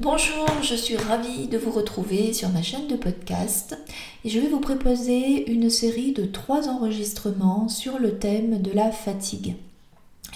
Bonjour, 0.00 0.46
je 0.62 0.76
suis 0.76 0.96
ravie 0.96 1.48
de 1.48 1.58
vous 1.58 1.72
retrouver 1.72 2.32
sur 2.32 2.50
ma 2.50 2.62
chaîne 2.62 2.86
de 2.86 2.94
podcast 2.94 3.76
et 4.24 4.30
je 4.30 4.38
vais 4.38 4.46
vous 4.46 4.60
proposer 4.60 5.50
une 5.50 5.70
série 5.70 6.12
de 6.12 6.24
trois 6.24 6.68
enregistrements 6.68 7.68
sur 7.68 7.98
le 7.98 8.16
thème 8.16 8.62
de 8.62 8.70
la 8.70 8.92
fatigue. 8.92 9.56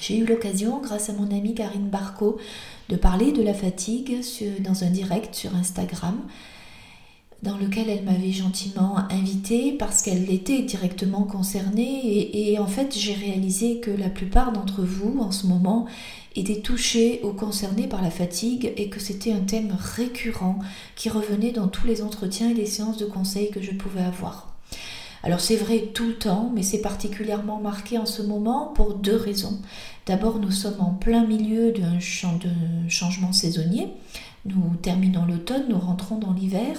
J'ai 0.01 0.19
eu 0.19 0.27
l'occasion, 0.27 0.81
grâce 0.81 1.11
à 1.11 1.13
mon 1.13 1.31
amie 1.31 1.55
Karine 1.55 1.89
Barco, 1.89 2.39
de 2.89 2.97
parler 2.97 3.31
de 3.31 3.41
la 3.41 3.55
fatigue 3.55 4.19
dans 4.65 4.83
un 4.83 4.91
direct 4.91 5.33
sur 5.33 5.55
Instagram 5.55 6.19
dans 7.43 7.57
lequel 7.57 7.91
elle 7.91 8.05
m'avait 8.05 8.33
gentiment 8.33 8.97
invitée 9.11 9.73
parce 9.73 10.03
qu'elle 10.03 10.31
était 10.31 10.63
directement 10.63 11.25
concernée 11.25 12.53
et, 12.53 12.59
en 12.59 12.69
fait 12.69 12.97
j'ai 12.97 13.15
réalisé 13.15 13.81
que 13.81 13.91
la 13.91 14.09
plupart 14.09 14.53
d'entre 14.53 14.83
vous 14.83 15.19
en 15.21 15.33
ce 15.33 15.47
moment 15.47 15.87
étaient 16.35 16.61
touchés 16.61 17.21
ou 17.25 17.33
concernés 17.33 17.87
par 17.87 18.03
la 18.03 18.11
fatigue 18.11 18.73
et 18.77 18.89
que 18.89 19.01
c'était 19.01 19.33
un 19.33 19.41
thème 19.41 19.77
récurrent 19.79 20.59
qui 20.97 21.09
revenait 21.09 21.53
dans 21.53 21.69
tous 21.69 21.87
les 21.87 22.03
entretiens 22.03 22.51
et 22.51 22.55
les 22.55 22.67
séances 22.67 22.97
de 22.97 23.07
conseil 23.07 23.51
que 23.51 23.63
je 23.63 23.73
pouvais 23.73 24.03
avoir. 24.03 24.49
Alors 25.25 25.41
c'est 25.41 25.57
vrai 25.57 25.91
tout 25.95 26.07
le 26.07 26.19
temps, 26.19 26.51
mais 26.53 26.63
c'est 26.63 26.81
particulièrement 26.81 27.61
marqué 27.61 27.97
en 27.97 28.07
ce 28.07 28.23
moment 28.23 28.73
pour 28.75 28.95
deux 28.95 29.15
raisons. 29.15 29.61
D'abord, 30.07 30.41
nous 30.41 30.51
sommes 30.51 30.81
en 30.81 30.95
plein 30.95 31.25
milieu 31.25 31.71
d'un 31.71 32.01
changement 32.01 33.33
saisonnier. 33.33 33.89
Nous 34.45 34.75
terminons 34.83 35.25
l'automne, 35.25 35.67
nous 35.69 35.79
rentrons 35.79 36.19
dans 36.19 36.33
l'hiver. 36.33 36.77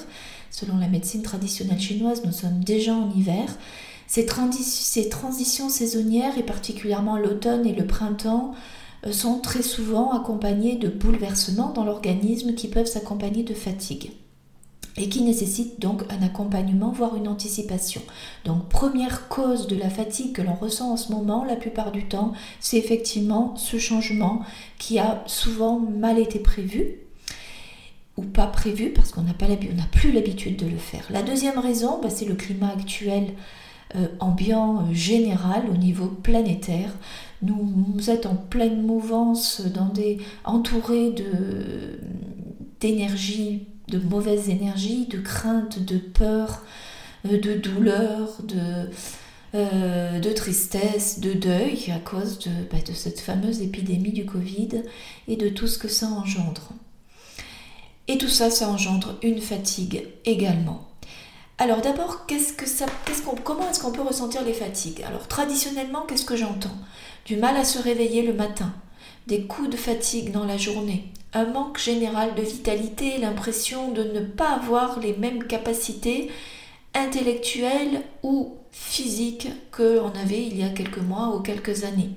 Selon 0.52 0.77
la 0.77 0.88
médecine 0.88 1.22
traditionnelle 1.22 1.80
chinoise, 1.80 2.23
nous 2.25 2.33
sommes 2.33 2.63
déjà 2.63 2.94
en 2.94 3.09
hiver. 3.11 3.58
Ces, 4.08 4.25
transitions 4.25 5.70
saisonnières, 5.70 6.38
et 6.38 6.44
particulièrement 6.44 7.17
l'automne 7.17 7.66
et 7.66 7.73
le 7.73 7.88
printemps, 7.88 8.53
sont 9.12 9.39
très 9.39 9.62
souvent 9.62 10.12
accompagnées 10.12 10.75
de 10.75 10.88
bouleversements 10.88 11.71
dans 11.73 11.84
l'organisme 11.84 12.55
qui 12.55 12.67
peuvent 12.67 12.85
s'accompagner 12.85 13.44
de 13.44 13.53
fatigue 13.53 14.11
et 14.98 15.09
qui 15.09 15.21
nécessitent 15.21 15.80
donc 15.80 16.03
un 16.09 16.23
accompagnement, 16.23 16.91
voire 16.91 17.16
une 17.16 17.27
anticipation. 17.27 18.02
Donc 18.45 18.69
première 18.69 19.27
cause 19.27 19.67
de 19.67 19.75
la 19.75 19.89
fatigue 19.89 20.33
que 20.33 20.42
l'on 20.42 20.53
ressent 20.53 20.92
en 20.92 20.97
ce 20.97 21.11
moment, 21.11 21.44
la 21.44 21.55
plupart 21.55 21.92
du 21.92 22.05
temps, 22.05 22.33
c'est 22.59 22.77
effectivement 22.77 23.55
ce 23.55 23.77
changement 23.77 24.42
qui 24.77 25.00
a 25.00 25.23
souvent 25.25 25.80
mal 25.80 26.20
été 26.20 26.39
prévu 26.39 26.99
ou 28.17 28.22
pas 28.22 28.45
prévu 28.45 28.92
parce 28.92 29.11
qu'on 29.11 29.23
n'a 29.23 29.33
plus 29.33 30.11
l'habitude 30.11 30.58
de 30.58 30.67
le 30.67 30.77
faire. 30.77 31.05
La 31.09 31.23
deuxième 31.23 31.58
raison, 31.58 31.99
bah, 32.02 32.11
c'est 32.11 32.25
le 32.25 32.36
climat 32.36 32.70
actuel 32.70 33.33
euh, 33.95 34.08
ambiant 34.20 34.77
euh, 34.77 34.94
général 34.94 35.64
au 35.72 35.77
niveau 35.77 36.08
planétaire. 36.08 36.89
Nous, 37.44 37.94
nous 37.94 38.09
êtes 38.09 38.25
en 38.25 38.36
pleine 38.36 38.81
mouvance, 38.81 39.61
dans 39.61 39.89
des, 39.89 40.19
entourés 40.45 41.11
de, 41.11 41.99
d'énergie, 42.80 43.67
de 43.89 43.99
mauvaises 43.99 44.49
énergies, 44.49 45.08
de 45.08 45.19
crainte, 45.19 45.83
de 45.83 45.97
peur, 45.97 46.64
euh, 47.25 47.39
de 47.39 47.53
douleur, 47.53 48.30
de, 48.44 48.89
de 49.53 50.33
tristesse, 50.33 51.19
de 51.19 51.33
deuil 51.33 51.91
à 51.91 51.99
cause 51.99 52.39
de, 52.39 52.49
bah, 52.71 52.81
de 52.88 52.94
cette 52.94 53.19
fameuse 53.19 53.61
épidémie 53.61 54.11
du 54.11 54.25
Covid 54.25 54.81
et 55.27 55.36
de 55.36 55.49
tout 55.49 55.67
ce 55.67 55.77
que 55.77 55.88
ça 55.88 56.08
engendre. 56.08 56.71
Et 58.08 58.17
tout 58.17 58.30
ça, 58.30 58.49
ça 58.49 58.67
engendre 58.69 59.17
une 59.21 59.39
fatigue 59.39 60.08
également. 60.25 60.92
Alors 61.59 61.81
d'abord, 61.81 62.25
qu'est-ce 62.25 62.53
que 62.53 62.67
ça, 62.67 62.87
comment 63.43 63.69
est-ce 63.69 63.79
qu'on 63.79 63.91
peut 63.91 64.01
ressentir 64.01 64.43
les 64.43 64.53
fatigues? 64.53 65.03
Alors 65.03 65.27
traditionnellement, 65.27 66.01
qu'est-ce 66.01 66.25
que 66.25 66.35
j'entends? 66.35 66.75
Du 67.25 67.37
mal 67.37 67.55
à 67.55 67.63
se 67.63 67.79
réveiller 67.79 68.23
le 68.23 68.33
matin, 68.33 68.73
des 69.27 69.43
coups 69.43 69.69
de 69.69 69.77
fatigue 69.77 70.31
dans 70.31 70.45
la 70.45 70.57
journée, 70.57 71.11
un 71.31 71.45
manque 71.45 71.77
général 71.77 72.33
de 72.35 72.41
vitalité, 72.41 73.17
l'impression 73.19 73.91
de 73.91 74.03
ne 74.03 74.19
pas 74.19 74.49
avoir 74.49 74.99
les 74.99 75.13
mêmes 75.13 75.43
capacités 75.43 76.31
intellectuelles 76.95 78.01
ou 78.23 78.57
physiques 78.71 79.49
que 79.71 79.99
l'on 79.99 80.11
avait 80.19 80.45
il 80.45 80.58
y 80.58 80.63
a 80.63 80.69
quelques 80.69 80.97
mois 80.97 81.36
ou 81.36 81.39
quelques 81.39 81.83
années. 81.83 82.09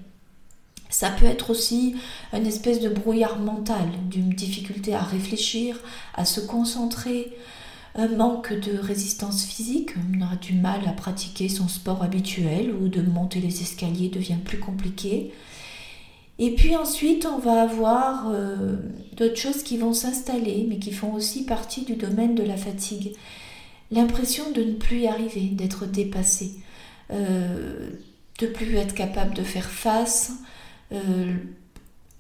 Ça 0.88 1.10
peut 1.10 1.26
être 1.26 1.50
aussi 1.50 1.96
une 2.32 2.46
espèce 2.46 2.80
de 2.80 2.88
brouillard 2.88 3.38
mental, 3.38 3.86
d'une 4.08 4.30
difficulté 4.30 4.94
à 4.94 5.02
réfléchir, 5.02 5.78
à 6.14 6.24
se 6.24 6.40
concentrer, 6.40 7.36
un 7.96 8.08
manque 8.08 8.52
de 8.52 8.78
résistance 8.78 9.44
physique, 9.44 9.92
on 9.96 10.20
aura 10.20 10.36
du 10.36 10.52
mal 10.52 10.86
à 10.86 10.92
pratiquer 10.92 11.48
son 11.48 11.66
sport 11.66 12.02
habituel 12.02 12.72
ou 12.74 12.88
de 12.88 13.00
monter 13.00 13.40
les 13.40 13.62
escaliers 13.62 14.10
devient 14.10 14.38
plus 14.44 14.58
compliqué. 14.58 15.32
Et 16.38 16.54
puis 16.54 16.76
ensuite, 16.76 17.24
on 17.26 17.38
va 17.38 17.62
avoir 17.62 18.28
euh, 18.28 18.76
d'autres 19.16 19.38
choses 19.38 19.62
qui 19.62 19.78
vont 19.78 19.94
s'installer, 19.94 20.66
mais 20.68 20.78
qui 20.78 20.92
font 20.92 21.14
aussi 21.14 21.46
partie 21.46 21.84
du 21.84 21.94
domaine 21.94 22.34
de 22.34 22.42
la 22.42 22.58
fatigue. 22.58 23.14
L'impression 23.90 24.50
de 24.50 24.62
ne 24.62 24.74
plus 24.74 25.00
y 25.00 25.06
arriver, 25.06 25.48
d'être 25.52 25.86
dépassé, 25.86 26.52
euh, 27.12 27.90
de 28.40 28.46
plus 28.46 28.74
être 28.76 28.94
capable 28.94 29.32
de 29.32 29.42
faire 29.42 29.70
face, 29.70 30.32
euh, 30.92 31.32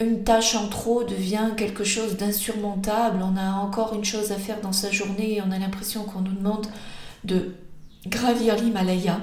une 0.00 0.24
tâche 0.24 0.54
en 0.54 0.68
trop 0.68 1.04
devient 1.04 1.50
quelque 1.56 1.84
chose 1.84 2.16
d'insurmontable, 2.16 3.20
on 3.22 3.36
a 3.36 3.52
encore 3.52 3.94
une 3.94 4.04
chose 4.04 4.30
à 4.30 4.36
faire 4.36 4.60
dans 4.60 4.72
sa 4.72 4.90
journée 4.90 5.36
et 5.36 5.42
on 5.42 5.50
a 5.50 5.58
l'impression 5.58 6.04
qu'on 6.04 6.20
nous 6.20 6.34
demande 6.34 6.66
de 7.24 7.54
gravir 8.06 8.56
l'Himalaya. 8.56 9.20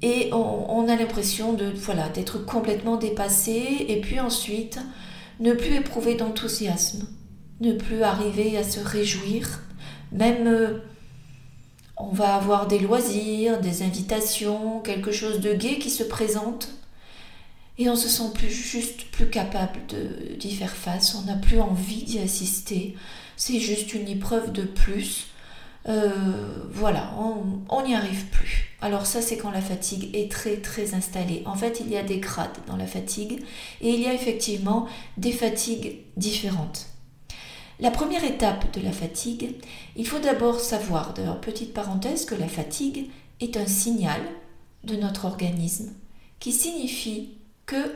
Et 0.00 0.30
on, 0.32 0.86
a 0.88 0.94
l'impression 0.94 1.54
de 1.54 1.72
voilà 1.74 2.08
d'être 2.08 2.38
complètement 2.38 2.96
dépassé 2.96 3.84
et 3.88 4.00
puis 4.00 4.20
ensuite 4.20 4.78
ne 5.40 5.52
plus 5.52 5.74
éprouver 5.74 6.14
d'enthousiasme, 6.14 7.08
ne 7.60 7.72
plus 7.72 8.04
arriver 8.04 8.56
à 8.56 8.62
se 8.62 8.78
réjouir, 8.78 9.60
même 10.12 10.46
euh, 10.46 10.78
on 11.96 12.12
va 12.12 12.36
avoir 12.36 12.68
des 12.68 12.78
loisirs, 12.78 13.60
des 13.60 13.82
invitations, 13.82 14.78
quelque 14.80 15.10
chose 15.10 15.40
de 15.40 15.52
gai 15.52 15.80
qui 15.80 15.90
se 15.90 16.04
présente 16.04 16.77
et 17.78 17.88
on 17.88 17.96
se 17.96 18.08
sent 18.08 18.30
plus 18.34 18.50
juste 18.50 19.04
plus 19.10 19.30
capable 19.30 19.80
d'y 20.38 20.54
faire 20.54 20.74
face, 20.74 21.14
on 21.14 21.22
n'a 21.22 21.36
plus 21.36 21.60
envie 21.60 22.02
d'y 22.02 22.18
assister, 22.18 22.96
c'est 23.36 23.60
juste 23.60 23.94
une 23.94 24.08
épreuve 24.08 24.52
de 24.52 24.62
plus. 24.62 25.28
Euh, 25.88 26.64
voilà, 26.70 27.14
on 27.68 27.82
n'y 27.82 27.94
arrive 27.94 28.26
plus. 28.26 28.76
Alors 28.80 29.06
ça 29.06 29.22
c'est 29.22 29.36
quand 29.36 29.50
la 29.50 29.60
fatigue 29.60 30.14
est 30.14 30.30
très 30.30 30.56
très 30.56 30.94
installée. 30.94 31.42
En 31.46 31.54
fait 31.54 31.80
il 31.80 31.88
y 31.88 31.96
a 31.96 32.02
des 32.02 32.18
grades 32.18 32.58
dans 32.66 32.76
la 32.76 32.86
fatigue 32.86 33.42
et 33.80 33.90
il 33.90 34.00
y 34.00 34.06
a 34.06 34.14
effectivement 34.14 34.86
des 35.16 35.32
fatigues 35.32 35.98
différentes. 36.16 36.88
La 37.80 37.92
première 37.92 38.24
étape 38.24 38.72
de 38.76 38.80
la 38.80 38.90
fatigue, 38.90 39.54
il 39.94 40.06
faut 40.06 40.18
d'abord 40.18 40.58
savoir, 40.58 41.14
d'ailleurs 41.14 41.40
petite 41.40 41.72
parenthèse, 41.72 42.24
que 42.24 42.34
la 42.34 42.48
fatigue 42.48 43.08
est 43.40 43.56
un 43.56 43.66
signal 43.66 44.20
de 44.82 44.96
notre 44.96 45.26
organisme 45.26 45.92
qui 46.40 46.50
signifie 46.50 47.37
que 47.68 47.92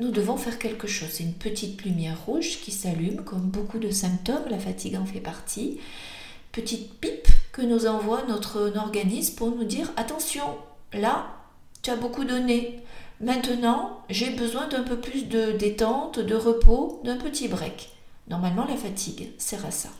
nous 0.00 0.10
devons 0.10 0.36
faire 0.36 0.58
quelque 0.58 0.88
chose. 0.88 1.08
C'est 1.12 1.22
une 1.22 1.32
petite 1.32 1.82
lumière 1.84 2.18
rouge 2.26 2.58
qui 2.60 2.72
s'allume, 2.72 3.24
comme 3.24 3.48
beaucoup 3.48 3.78
de 3.78 3.90
symptômes, 3.90 4.44
la 4.50 4.58
fatigue 4.58 4.96
en 4.96 5.06
fait 5.06 5.20
partie. 5.20 5.80
Petite 6.50 6.92
pipe 7.00 7.28
que 7.52 7.62
nous 7.62 7.86
envoie 7.86 8.24
notre 8.28 8.76
organisme 8.76 9.36
pour 9.36 9.50
nous 9.52 9.64
dire 9.64 9.90
attention, 9.96 10.44
là, 10.92 11.36
tu 11.82 11.90
as 11.90 11.96
beaucoup 11.96 12.24
donné. 12.24 12.80
Maintenant, 13.20 14.00
j'ai 14.10 14.30
besoin 14.30 14.66
d'un 14.66 14.82
peu 14.82 14.98
plus 14.98 15.28
de 15.28 15.52
détente, 15.52 16.18
de 16.18 16.34
repos, 16.34 17.00
d'un 17.04 17.16
petit 17.16 17.46
break. 17.46 17.90
Normalement, 18.28 18.66
la 18.66 18.76
fatigue 18.76 19.30
sert 19.38 19.64
à 19.64 19.70
ça. 19.70 19.90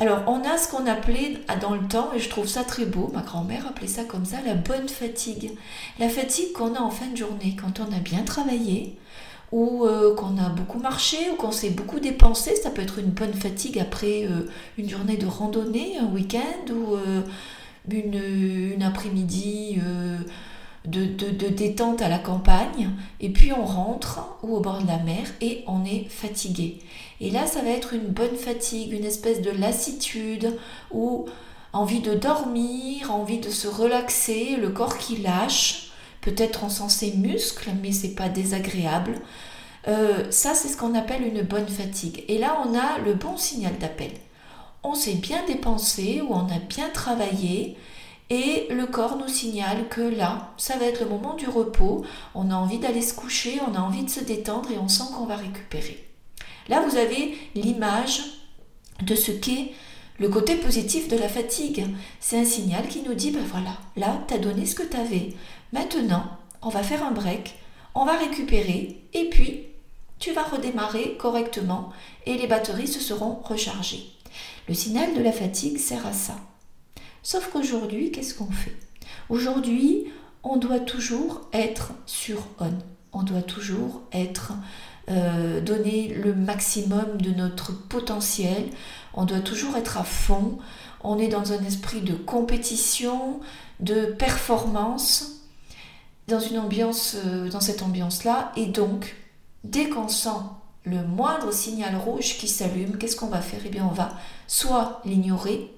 Alors, 0.00 0.22
on 0.28 0.44
a 0.44 0.56
ce 0.58 0.68
qu'on 0.68 0.86
appelait 0.86 1.38
dans 1.60 1.74
le 1.74 1.88
temps, 1.88 2.12
et 2.14 2.20
je 2.20 2.28
trouve 2.28 2.46
ça 2.46 2.62
très 2.62 2.84
beau, 2.84 3.10
ma 3.12 3.22
grand-mère 3.22 3.66
appelait 3.66 3.88
ça 3.88 4.04
comme 4.04 4.24
ça, 4.24 4.36
la 4.46 4.54
bonne 4.54 4.88
fatigue. 4.88 5.50
La 5.98 6.08
fatigue 6.08 6.52
qu'on 6.52 6.74
a 6.76 6.80
en 6.80 6.90
fin 6.90 7.08
de 7.08 7.16
journée, 7.16 7.56
quand 7.60 7.80
on 7.80 7.92
a 7.92 7.98
bien 7.98 8.22
travaillé, 8.22 8.96
ou 9.50 9.84
euh, 9.84 10.14
qu'on 10.14 10.38
a 10.38 10.50
beaucoup 10.50 10.78
marché, 10.78 11.16
ou 11.32 11.34
qu'on 11.34 11.50
s'est 11.50 11.70
beaucoup 11.70 11.98
dépensé, 11.98 12.54
ça 12.54 12.70
peut 12.70 12.82
être 12.82 13.00
une 13.00 13.10
bonne 13.10 13.34
fatigue 13.34 13.80
après 13.80 14.24
euh, 14.24 14.48
une 14.78 14.88
journée 14.88 15.16
de 15.16 15.26
randonnée, 15.26 15.98
un 15.98 16.06
week-end, 16.06 16.72
ou 16.72 16.94
euh, 16.94 17.22
une, 17.90 18.74
une 18.74 18.82
après-midi 18.84 19.80
de, 20.84 21.04
de, 21.04 21.48
détente 21.48 22.02
à 22.02 22.08
la 22.08 22.18
campagne, 22.18 22.90
et 23.20 23.30
puis 23.30 23.52
on 23.52 23.64
rentre 23.64 24.38
ou 24.42 24.56
au 24.56 24.60
bord 24.60 24.82
de 24.82 24.86
la 24.86 24.98
mer 24.98 25.26
et 25.40 25.64
on 25.66 25.84
est 25.84 26.08
fatigué. 26.08 26.78
Et 27.20 27.30
là, 27.30 27.46
ça 27.46 27.62
va 27.62 27.70
être 27.70 27.94
une 27.94 28.08
bonne 28.08 28.36
fatigue, 28.36 28.92
une 28.92 29.04
espèce 29.04 29.42
de 29.42 29.50
lassitude 29.50 30.56
ou 30.92 31.26
envie 31.72 32.00
de 32.00 32.14
dormir, 32.14 33.12
envie 33.12 33.38
de 33.38 33.50
se 33.50 33.68
relaxer, 33.68 34.56
le 34.56 34.70
corps 34.70 34.98
qui 34.98 35.16
lâche. 35.16 35.90
Peut-être 36.20 36.64
on 36.64 36.68
sent 36.68 36.88
ses 36.88 37.12
muscles, 37.12 37.70
mais 37.82 37.92
c'est 37.92 38.14
pas 38.14 38.28
désagréable. 38.28 39.14
Euh, 39.86 40.24
ça, 40.30 40.54
c'est 40.54 40.68
ce 40.68 40.76
qu'on 40.76 40.94
appelle 40.94 41.22
une 41.22 41.42
bonne 41.42 41.68
fatigue. 41.68 42.24
Et 42.28 42.38
là, 42.38 42.62
on 42.66 42.76
a 42.76 42.98
le 43.04 43.14
bon 43.14 43.36
signal 43.36 43.76
d'appel. 43.78 44.10
On 44.82 44.94
s'est 44.94 45.14
bien 45.14 45.44
dépensé 45.46 46.20
ou 46.20 46.32
on 46.32 46.46
a 46.46 46.58
bien 46.68 46.88
travaillé 46.90 47.76
et 48.30 48.66
le 48.70 48.86
corps 48.86 49.16
nous 49.16 49.28
signale 49.28 49.88
que 49.88 50.00
là, 50.00 50.52
ça 50.56 50.76
va 50.76 50.86
être 50.86 51.02
le 51.02 51.08
moment 51.08 51.34
du 51.34 51.48
repos, 51.48 52.04
on 52.34 52.50
a 52.50 52.54
envie 52.54 52.78
d'aller 52.78 53.02
se 53.02 53.14
coucher, 53.14 53.58
on 53.66 53.74
a 53.74 53.80
envie 53.80 54.04
de 54.04 54.10
se 54.10 54.20
détendre 54.20 54.70
et 54.70 54.78
on 54.78 54.88
sent 54.88 55.04
qu'on 55.16 55.26
va 55.26 55.36
récupérer. 55.36 56.04
Là, 56.68 56.82
vous 56.86 56.96
avez 56.96 57.38
l'image 57.54 58.22
de 59.02 59.14
ce 59.14 59.32
qu'est 59.32 59.72
le 60.18 60.28
côté 60.28 60.56
positif 60.56 61.08
de 61.08 61.16
la 61.16 61.28
fatigue. 61.28 61.86
C'est 62.20 62.38
un 62.38 62.44
signal 62.44 62.86
qui 62.88 63.02
nous 63.02 63.14
dit, 63.14 63.30
ben 63.30 63.44
voilà, 63.50 63.78
là, 63.96 64.20
tu 64.28 64.34
as 64.34 64.38
donné 64.38 64.66
ce 64.66 64.74
que 64.74 64.82
tu 64.82 64.96
avais. 64.96 65.34
Maintenant, 65.72 66.24
on 66.60 66.68
va 66.68 66.82
faire 66.82 67.04
un 67.04 67.12
break, 67.12 67.54
on 67.94 68.04
va 68.04 68.16
récupérer, 68.16 69.04
et 69.14 69.30
puis 69.30 69.64
tu 70.18 70.32
vas 70.32 70.42
redémarrer 70.42 71.16
correctement 71.16 71.90
et 72.26 72.36
les 72.36 72.46
batteries 72.46 72.88
se 72.88 73.00
seront 73.00 73.40
rechargées. 73.44 74.06
Le 74.68 74.74
signal 74.74 75.14
de 75.14 75.22
la 75.22 75.32
fatigue 75.32 75.78
sert 75.78 76.06
à 76.06 76.12
ça. 76.12 76.36
Sauf 77.30 77.50
qu'aujourd'hui, 77.52 78.10
qu'est-ce 78.10 78.32
qu'on 78.32 78.50
fait? 78.50 78.74
Aujourd'hui, 79.28 80.06
on 80.42 80.56
doit 80.56 80.80
toujours 80.80 81.42
être 81.52 81.92
sur 82.06 82.38
on. 82.58 82.70
On 83.12 83.22
doit 83.22 83.42
toujours 83.42 84.00
être 84.12 84.54
euh, 85.10 85.60
donner 85.60 86.08
le 86.08 86.34
maximum 86.34 87.20
de 87.20 87.32
notre 87.32 87.72
potentiel. 87.72 88.70
On 89.12 89.26
doit 89.26 89.40
toujours 89.40 89.76
être 89.76 89.98
à 89.98 90.04
fond. 90.04 90.56
On 91.04 91.18
est 91.18 91.28
dans 91.28 91.52
un 91.52 91.62
esprit 91.64 92.00
de 92.00 92.14
compétition, 92.14 93.40
de 93.80 94.06
performance, 94.06 95.42
dans 96.28 96.40
une 96.40 96.58
ambiance, 96.58 97.14
euh, 97.26 97.50
dans 97.50 97.60
cette 97.60 97.82
ambiance-là. 97.82 98.52
Et 98.56 98.64
donc, 98.64 99.16
dès 99.64 99.90
qu'on 99.90 100.08
sent 100.08 100.30
le 100.84 101.04
moindre 101.04 101.52
signal 101.52 101.94
rouge 101.94 102.38
qui 102.38 102.48
s'allume, 102.48 102.96
qu'est-ce 102.96 103.16
qu'on 103.16 103.26
va 103.26 103.42
faire? 103.42 103.60
Eh 103.66 103.68
bien, 103.68 103.84
on 103.84 103.92
va 103.92 104.14
soit 104.46 105.02
l'ignorer, 105.04 105.70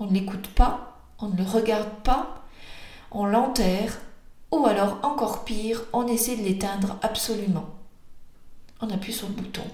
on 0.00 0.06
ne 0.06 0.12
l'écoute 0.12 0.48
pas, 0.48 0.98
on 1.18 1.28
ne 1.28 1.36
le 1.36 1.44
regarde 1.44 1.90
pas, 2.04 2.44
on 3.10 3.24
l'enterre, 3.24 3.98
ou 4.50 4.66
alors 4.66 4.98
encore 5.02 5.44
pire, 5.44 5.82
on 5.92 6.06
essaie 6.06 6.36
de 6.36 6.42
l'éteindre 6.42 6.96
absolument. 7.02 7.68
On 8.80 8.90
appuie 8.90 9.12
sur 9.12 9.28
le 9.28 9.34
bouton, 9.34 9.64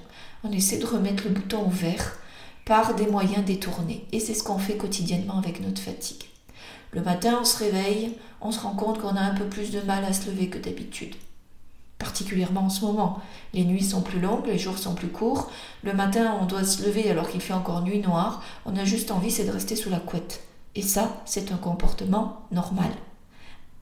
on 0.43 0.53
essaie 0.53 0.79
de 0.79 0.87
remettre 0.87 1.25
le 1.25 1.31
bouton 1.31 1.67
au 1.67 1.71
vert 1.71 2.19
par 2.65 2.95
des 2.95 3.07
moyens 3.07 3.45
détournés. 3.45 4.07
Et 4.13 4.21
c'est 4.21 4.35
ce 4.35 4.43
qu'on 4.43 4.59
fait 4.59 4.77
quotidiennement 4.77 5.39
avec 5.39 5.61
notre 5.61 5.83
fatigue. 5.83 6.25
Le 6.93 7.03
matin, 7.03 7.39
on 7.41 7.45
se 7.45 7.59
réveille, 7.59 8.17
on 8.41 8.53
se 8.53 8.61
rend 8.61 8.75
compte 8.75 9.01
qu'on 9.01 9.17
a 9.17 9.21
un 9.21 9.35
peu 9.35 9.47
plus 9.47 9.71
de 9.71 9.81
mal 9.81 10.05
à 10.05 10.13
se 10.13 10.31
lever 10.31 10.49
que 10.49 10.59
d'habitude. 10.59 11.15
Particulièrement 12.05 12.67
en 12.67 12.69
ce 12.69 12.85
moment. 12.85 13.23
Les 13.55 13.65
nuits 13.65 13.83
sont 13.83 14.03
plus 14.03 14.21
longues, 14.21 14.47
les 14.47 14.59
jours 14.59 14.77
sont 14.77 14.95
plus 14.95 15.09
courts. 15.09 15.51
Le 15.83 15.95
matin, 15.95 16.37
on 16.39 16.45
doit 16.45 16.65
se 16.65 16.85
lever 16.85 17.11
alors 17.11 17.31
qu'il 17.31 17.41
fait 17.41 17.55
encore 17.55 17.81
nuit 17.81 18.01
noire. 18.01 18.43
On 18.67 18.77
a 18.77 18.85
juste 18.85 19.11
envie, 19.11 19.31
c'est 19.31 19.47
de 19.47 19.51
rester 19.51 19.75
sous 19.75 19.89
la 19.89 20.01
couette. 20.01 20.43
Et 20.75 20.83
ça, 20.83 21.23
c'est 21.25 21.51
un 21.51 21.57
comportement 21.57 22.43
normal 22.53 22.91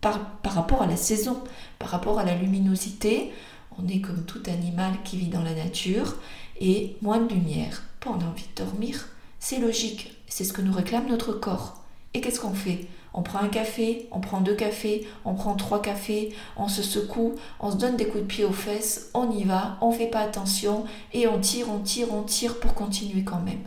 par, 0.03 0.21
rapport 0.45 0.83
à 0.83 0.87
la 0.87 0.97
saison, 0.97 1.43
par 1.81 1.89
rapport 1.89 2.21
à 2.21 2.25
la 2.25 2.37
luminosité. 2.37 3.33
On 3.79 3.89
est 3.89 4.01
comme 4.01 4.25
tout 4.25 4.43
animal 4.47 4.93
qui 5.05 5.17
vit 5.17 5.29
dans 5.29 5.43
la 5.43 5.55
nature 5.55 6.17
et 6.61 6.97
moins 7.03 7.19
de 7.19 7.33
lumière, 7.33 7.83
pas 8.01 8.11
on 8.11 8.21
a 8.21 8.29
envie 8.29 8.47
de 8.55 8.65
dormir. 8.65 9.09
C'est 9.41 9.59
logique, 9.59 10.17
c'est 10.29 10.45
ce 10.45 10.53
que 10.53 10.63
nous 10.63 10.73
réclame 10.73 11.09
notre 11.09 11.33
corps. 11.33 11.83
Et 12.15 12.21
qu'est-ce 12.21 12.41
qu'on 12.41 12.55
fait? 12.55 12.87
On 13.15 13.23
prend 13.23 13.41
un 13.41 13.49
café, 13.49 14.09
on 14.11 14.21
prend 14.21 14.41
deux 14.41 14.55
cafés, 14.55 15.07
on 15.25 15.35
prend 15.35 15.55
trois 15.55 15.83
cafés, 15.83 16.35
on 16.57 16.69
se 16.69 16.83
secoue, 16.83 17.35
on 17.61 17.71
se 17.71 17.77
donne 17.77 17.97
des 17.97 18.07
coups 18.07 18.23
de 18.23 18.29
pied 18.29 18.45
aux 18.45 18.53
fesses, 18.53 19.11
on 19.13 19.31
y 19.31 19.45
va, 19.45 19.77
on 19.83 19.93
fait 19.93 20.07
pas 20.07 20.21
attention 20.21 20.85
et 21.13 21.29
on 21.29 21.39
tire, 21.39 21.71
on 21.71 21.81
tire, 21.81 22.13
on 22.13 22.23
tire 22.23 22.59
pour 22.59 22.75
continuer 22.75 23.23
quand 23.23 23.41
même. 23.41 23.63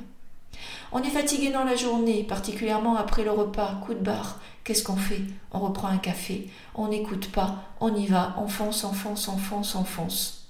On 0.92 1.02
est 1.04 1.10
fatigué 1.10 1.52
dans 1.52 1.64
la 1.64 1.76
journée, 1.76 2.24
particulièrement 2.24 2.96
après 2.96 3.24
le 3.24 3.32
repas, 3.32 3.82
coup 3.86 3.94
de 3.94 4.00
barre. 4.00 4.40
Qu'est-ce 4.64 4.84
qu'on 4.84 4.96
fait? 4.96 5.22
On 5.52 5.60
reprend 5.60 5.90
un 5.90 5.98
café, 5.98 6.50
on 6.74 6.88
n'écoute 6.88 7.32
pas, 7.32 7.58
on 7.80 7.94
y 7.94 8.08
va, 8.08 8.36
on 8.40 8.48
fonce, 8.48 8.84
on 8.84 8.94
fonce, 8.94 9.28
on 9.28 9.38
fonce, 9.38 9.76
on 9.76 9.84
fonce. 9.84 10.48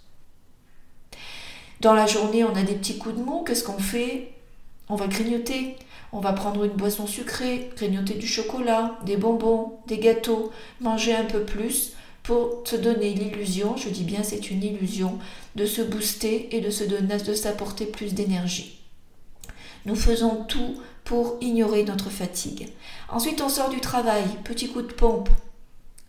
Dans 1.81 1.93
la 1.93 2.07
journée, 2.07 2.45
on 2.45 2.55
a 2.55 2.63
des 2.63 2.75
petits 2.75 2.97
coups 2.97 3.15
de 3.15 3.21
mou, 3.21 3.43
qu'est-ce 3.43 3.63
qu'on 3.65 3.77
fait? 3.77 4.31
On 4.87 4.95
va 4.95 5.07
grignoter, 5.07 5.75
on 6.15 6.21
va 6.21 6.31
prendre 6.31 6.63
une 6.63 6.71
boisson 6.71 7.07
sucrée, 7.07 7.69
grignoter 7.75 8.13
du 8.13 8.25
chocolat, 8.25 8.97
des 9.05 9.17
bonbons, 9.17 9.79
des 9.87 9.97
gâteaux, 9.97 10.49
manger 10.79 11.13
un 11.13 11.25
peu 11.25 11.43
plus 11.43 11.91
pour 12.23 12.63
se 12.63 12.77
donner 12.77 13.13
l'illusion, 13.13 13.75
je 13.75 13.89
dis 13.89 14.05
bien 14.05 14.23
c'est 14.23 14.49
une 14.49 14.63
illusion, 14.63 15.19
de 15.55 15.65
se 15.65 15.81
booster 15.81 16.55
et 16.55 16.61
de 16.61 16.69
se 16.69 16.85
donner, 16.85 17.17
de 17.17 17.33
s'apporter 17.33 17.85
plus 17.85 18.13
d'énergie. 18.13 18.79
Nous 19.85 19.95
faisons 19.95 20.45
tout 20.45 20.77
pour 21.03 21.35
ignorer 21.41 21.83
notre 21.83 22.09
fatigue. 22.09 22.69
Ensuite, 23.09 23.41
on 23.41 23.49
sort 23.49 23.69
du 23.69 23.81
travail, 23.81 24.23
petit 24.45 24.69
coup 24.69 24.81
de 24.81 24.93
pompe. 24.93 25.29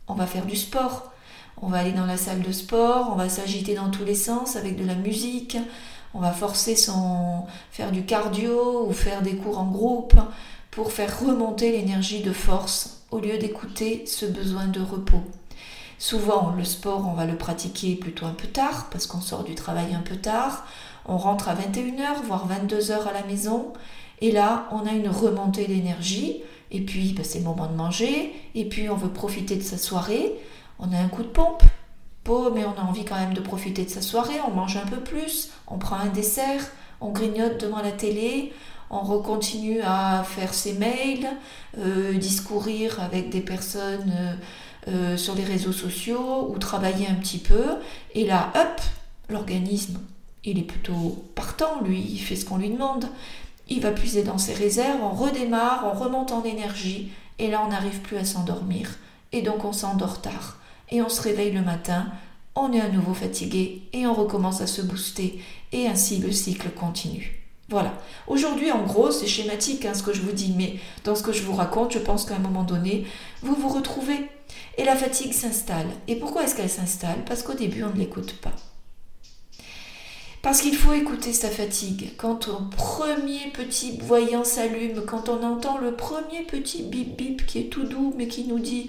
On 0.06 0.14
va 0.14 0.26
faire 0.26 0.46
du 0.46 0.56
sport. 0.56 1.12
On 1.60 1.68
va 1.68 1.78
aller 1.78 1.92
dans 1.92 2.06
la 2.06 2.16
salle 2.16 2.42
de 2.42 2.52
sport, 2.52 3.08
on 3.10 3.16
va 3.16 3.28
s'agiter 3.28 3.74
dans 3.74 3.90
tous 3.90 4.04
les 4.04 4.14
sens 4.14 4.56
avec 4.56 4.76
de 4.76 4.86
la 4.86 4.94
musique. 4.94 5.56
On 6.16 6.20
va 6.20 6.32
forcer 6.32 6.76
son 6.76 7.44
faire 7.70 7.92
du 7.92 8.06
cardio 8.06 8.86
ou 8.88 8.92
faire 8.94 9.20
des 9.20 9.36
cours 9.36 9.58
en 9.58 9.66
groupe 9.66 10.14
pour 10.70 10.90
faire 10.90 11.20
remonter 11.20 11.72
l'énergie 11.72 12.22
de 12.22 12.32
force 12.32 13.02
au 13.10 13.18
lieu 13.18 13.36
d'écouter 13.36 14.04
ce 14.06 14.24
besoin 14.24 14.66
de 14.66 14.80
repos. 14.80 15.20
Souvent, 15.98 16.54
le 16.56 16.64
sport, 16.64 17.06
on 17.06 17.12
va 17.12 17.26
le 17.26 17.36
pratiquer 17.36 17.96
plutôt 17.96 18.24
un 18.24 18.32
peu 18.32 18.48
tard 18.48 18.88
parce 18.90 19.06
qu'on 19.06 19.20
sort 19.20 19.44
du 19.44 19.54
travail 19.54 19.92
un 19.94 20.00
peu 20.00 20.16
tard. 20.16 20.66
On 21.04 21.18
rentre 21.18 21.50
à 21.50 21.54
21h, 21.54 22.22
voire 22.24 22.48
22h 22.48 23.06
à 23.06 23.12
la 23.12 23.24
maison. 23.24 23.74
Et 24.22 24.32
là, 24.32 24.68
on 24.72 24.86
a 24.86 24.92
une 24.92 25.10
remontée 25.10 25.66
d'énergie. 25.66 26.42
Et 26.70 26.80
puis, 26.80 27.12
bah, 27.12 27.24
c'est 27.24 27.40
le 27.40 27.44
moment 27.44 27.66
de 27.66 27.76
manger. 27.76 28.32
Et 28.54 28.64
puis, 28.64 28.88
on 28.88 28.96
veut 28.96 29.10
profiter 29.10 29.56
de 29.56 29.62
sa 29.62 29.76
soirée. 29.76 30.32
On 30.78 30.94
a 30.94 30.98
un 30.98 31.08
coup 31.08 31.22
de 31.22 31.28
pompe. 31.28 31.62
Mais 32.54 32.64
on 32.64 32.80
a 32.80 32.84
envie 32.84 33.04
quand 33.04 33.16
même 33.16 33.34
de 33.34 33.40
profiter 33.40 33.84
de 33.84 33.90
sa 33.90 34.02
soirée. 34.02 34.40
On 34.46 34.50
mange 34.50 34.76
un 34.76 34.86
peu 34.86 34.98
plus. 34.98 35.50
On 35.66 35.78
prend 35.78 35.96
un 35.96 36.08
dessert. 36.08 36.62
On 37.00 37.10
grignote 37.10 37.60
devant 37.60 37.82
la 37.82 37.92
télé. 37.92 38.52
On 38.88 39.00
recontinue 39.00 39.80
à 39.82 40.22
faire 40.24 40.54
ses 40.54 40.74
mails, 40.74 41.26
euh, 41.78 42.12
discourir 42.14 43.02
avec 43.02 43.30
des 43.30 43.40
personnes 43.40 44.12
euh, 44.16 44.34
euh, 44.88 45.16
sur 45.16 45.34
les 45.34 45.42
réseaux 45.42 45.72
sociaux 45.72 46.48
ou 46.50 46.58
travailler 46.58 47.08
un 47.08 47.16
petit 47.16 47.38
peu. 47.38 47.64
Et 48.14 48.24
là, 48.24 48.52
hop, 48.54 48.80
l'organisme 49.28 49.98
il 50.46 50.58
est 50.58 50.62
plutôt 50.62 51.24
partant, 51.34 51.82
lui, 51.82 52.00
il 52.00 52.18
fait 52.18 52.36
ce 52.36 52.44
qu'on 52.44 52.56
lui 52.56 52.70
demande. 52.70 53.06
Il 53.68 53.80
va 53.80 53.90
puiser 53.90 54.22
dans 54.22 54.38
ses 54.38 54.54
réserves, 54.54 55.00
on 55.02 55.10
redémarre, 55.10 55.84
on 55.92 55.98
remonte 55.98 56.30
en 56.30 56.44
énergie, 56.44 57.10
et 57.38 57.50
là 57.50 57.62
on 57.66 57.70
n'arrive 57.70 58.00
plus 58.00 58.16
à 58.16 58.24
s'endormir. 58.24 58.94
Et 59.32 59.42
donc 59.42 59.64
on 59.64 59.72
s'endort 59.72 60.22
tard. 60.22 60.58
Et 60.90 61.02
on 61.02 61.08
se 61.08 61.22
réveille 61.22 61.52
le 61.52 61.62
matin, 61.62 62.12
on 62.54 62.72
est 62.72 62.80
à 62.80 62.88
nouveau 62.88 63.14
fatigué, 63.14 63.82
et 63.92 64.06
on 64.06 64.14
recommence 64.14 64.60
à 64.60 64.66
se 64.66 64.82
booster, 64.82 65.40
et 65.72 65.88
ainsi 65.88 66.18
le 66.18 66.32
cycle 66.32 66.70
continue. 66.70 67.42
Voilà. 67.68 67.94
Aujourd'hui, 68.28 68.70
en 68.70 68.84
gros, 68.84 69.10
c'est 69.10 69.26
schématique 69.26 69.84
hein, 69.84 69.94
ce 69.94 70.02
que 70.02 70.12
je 70.12 70.22
vous 70.22 70.32
dis, 70.32 70.54
mais 70.56 70.76
dans 71.04 71.16
ce 71.16 71.22
que 71.22 71.32
je 71.32 71.42
vous 71.42 71.54
raconte, 71.54 71.92
je 71.92 71.98
pense 71.98 72.24
qu'à 72.24 72.36
un 72.36 72.40
moment 72.40 72.62
donné, 72.62 73.04
vous 73.42 73.56
vous 73.56 73.68
retrouvez. 73.68 74.28
Et 74.78 74.84
la 74.84 74.94
fatigue 74.94 75.32
s'installe. 75.32 75.88
Et 76.06 76.16
pourquoi 76.16 76.44
est-ce 76.44 76.54
qu'elle 76.54 76.70
s'installe? 76.70 77.24
Parce 77.26 77.42
qu'au 77.42 77.54
début, 77.54 77.82
on 77.82 77.90
ne 77.90 77.98
l'écoute 77.98 78.34
pas. 78.34 78.52
Parce 80.42 80.60
qu'il 80.60 80.76
faut 80.76 80.92
écouter 80.92 81.32
sa 81.32 81.50
fatigue. 81.50 82.10
Quand 82.16 82.48
un 82.48 82.70
premier 82.76 83.50
petit 83.52 83.98
voyant 84.00 84.44
s'allume, 84.44 85.04
quand 85.04 85.28
on 85.28 85.42
entend 85.42 85.78
le 85.78 85.96
premier 85.96 86.42
petit 86.42 86.84
bip 86.84 87.16
bip 87.16 87.46
qui 87.46 87.58
est 87.58 87.68
tout 87.68 87.82
doux 87.82 88.14
mais 88.16 88.28
qui 88.28 88.44
nous 88.44 88.60
dit 88.60 88.88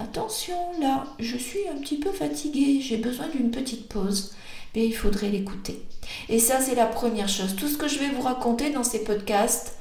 Attention 0.00 0.54
là, 0.80 1.04
je 1.18 1.36
suis 1.36 1.68
un 1.68 1.80
petit 1.80 1.98
peu 1.98 2.12
fatigué, 2.12 2.80
j'ai 2.80 2.98
besoin 2.98 3.26
d'une 3.28 3.50
petite 3.50 3.88
pause, 3.88 4.32
mais 4.74 4.86
il 4.86 4.92
faudrait 4.92 5.28
l'écouter. 5.28 5.82
Et 6.28 6.38
ça, 6.38 6.60
c'est 6.60 6.76
la 6.76 6.86
première 6.86 7.28
chose. 7.28 7.56
Tout 7.56 7.68
ce 7.68 7.76
que 7.76 7.88
je 7.88 7.98
vais 7.98 8.10
vous 8.10 8.22
raconter 8.22 8.70
dans 8.70 8.84
ces 8.84 9.02
podcasts 9.02 9.76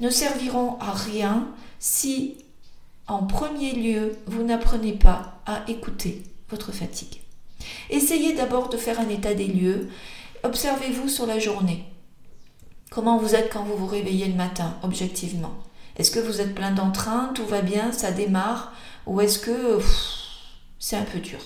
ne 0.00 0.08
serviront 0.08 0.78
à 0.80 0.92
rien 0.92 1.48
si, 1.78 2.38
en 3.06 3.24
premier 3.24 3.72
lieu, 3.72 4.16
vous 4.26 4.42
n'apprenez 4.42 4.92
pas 4.92 5.40
à 5.44 5.64
écouter 5.68 6.22
votre 6.48 6.72
fatigue. 6.72 7.20
Essayez 7.90 8.32
d'abord 8.32 8.70
de 8.70 8.78
faire 8.78 9.00
un 9.00 9.08
état 9.08 9.34
des 9.34 9.48
lieux 9.48 9.88
Observez-vous 10.44 11.08
sur 11.08 11.26
la 11.26 11.40
journée. 11.40 11.84
Comment 12.90 13.18
vous 13.18 13.34
êtes 13.34 13.52
quand 13.52 13.64
vous 13.64 13.76
vous 13.76 13.86
réveillez 13.86 14.28
le 14.28 14.36
matin, 14.36 14.76
objectivement? 14.82 15.52
Est-ce 15.96 16.12
que 16.12 16.20
vous 16.20 16.40
êtes 16.40 16.54
plein 16.54 16.70
d'entrain, 16.70 17.32
tout 17.34 17.44
va 17.44 17.60
bien, 17.60 17.90
ça 17.90 18.12
démarre? 18.12 18.72
Ou 19.08 19.22
est-ce 19.22 19.38
que 19.38 19.80
c'est 20.78 20.96
un 20.96 21.02
peu 21.02 21.18
dur? 21.18 21.40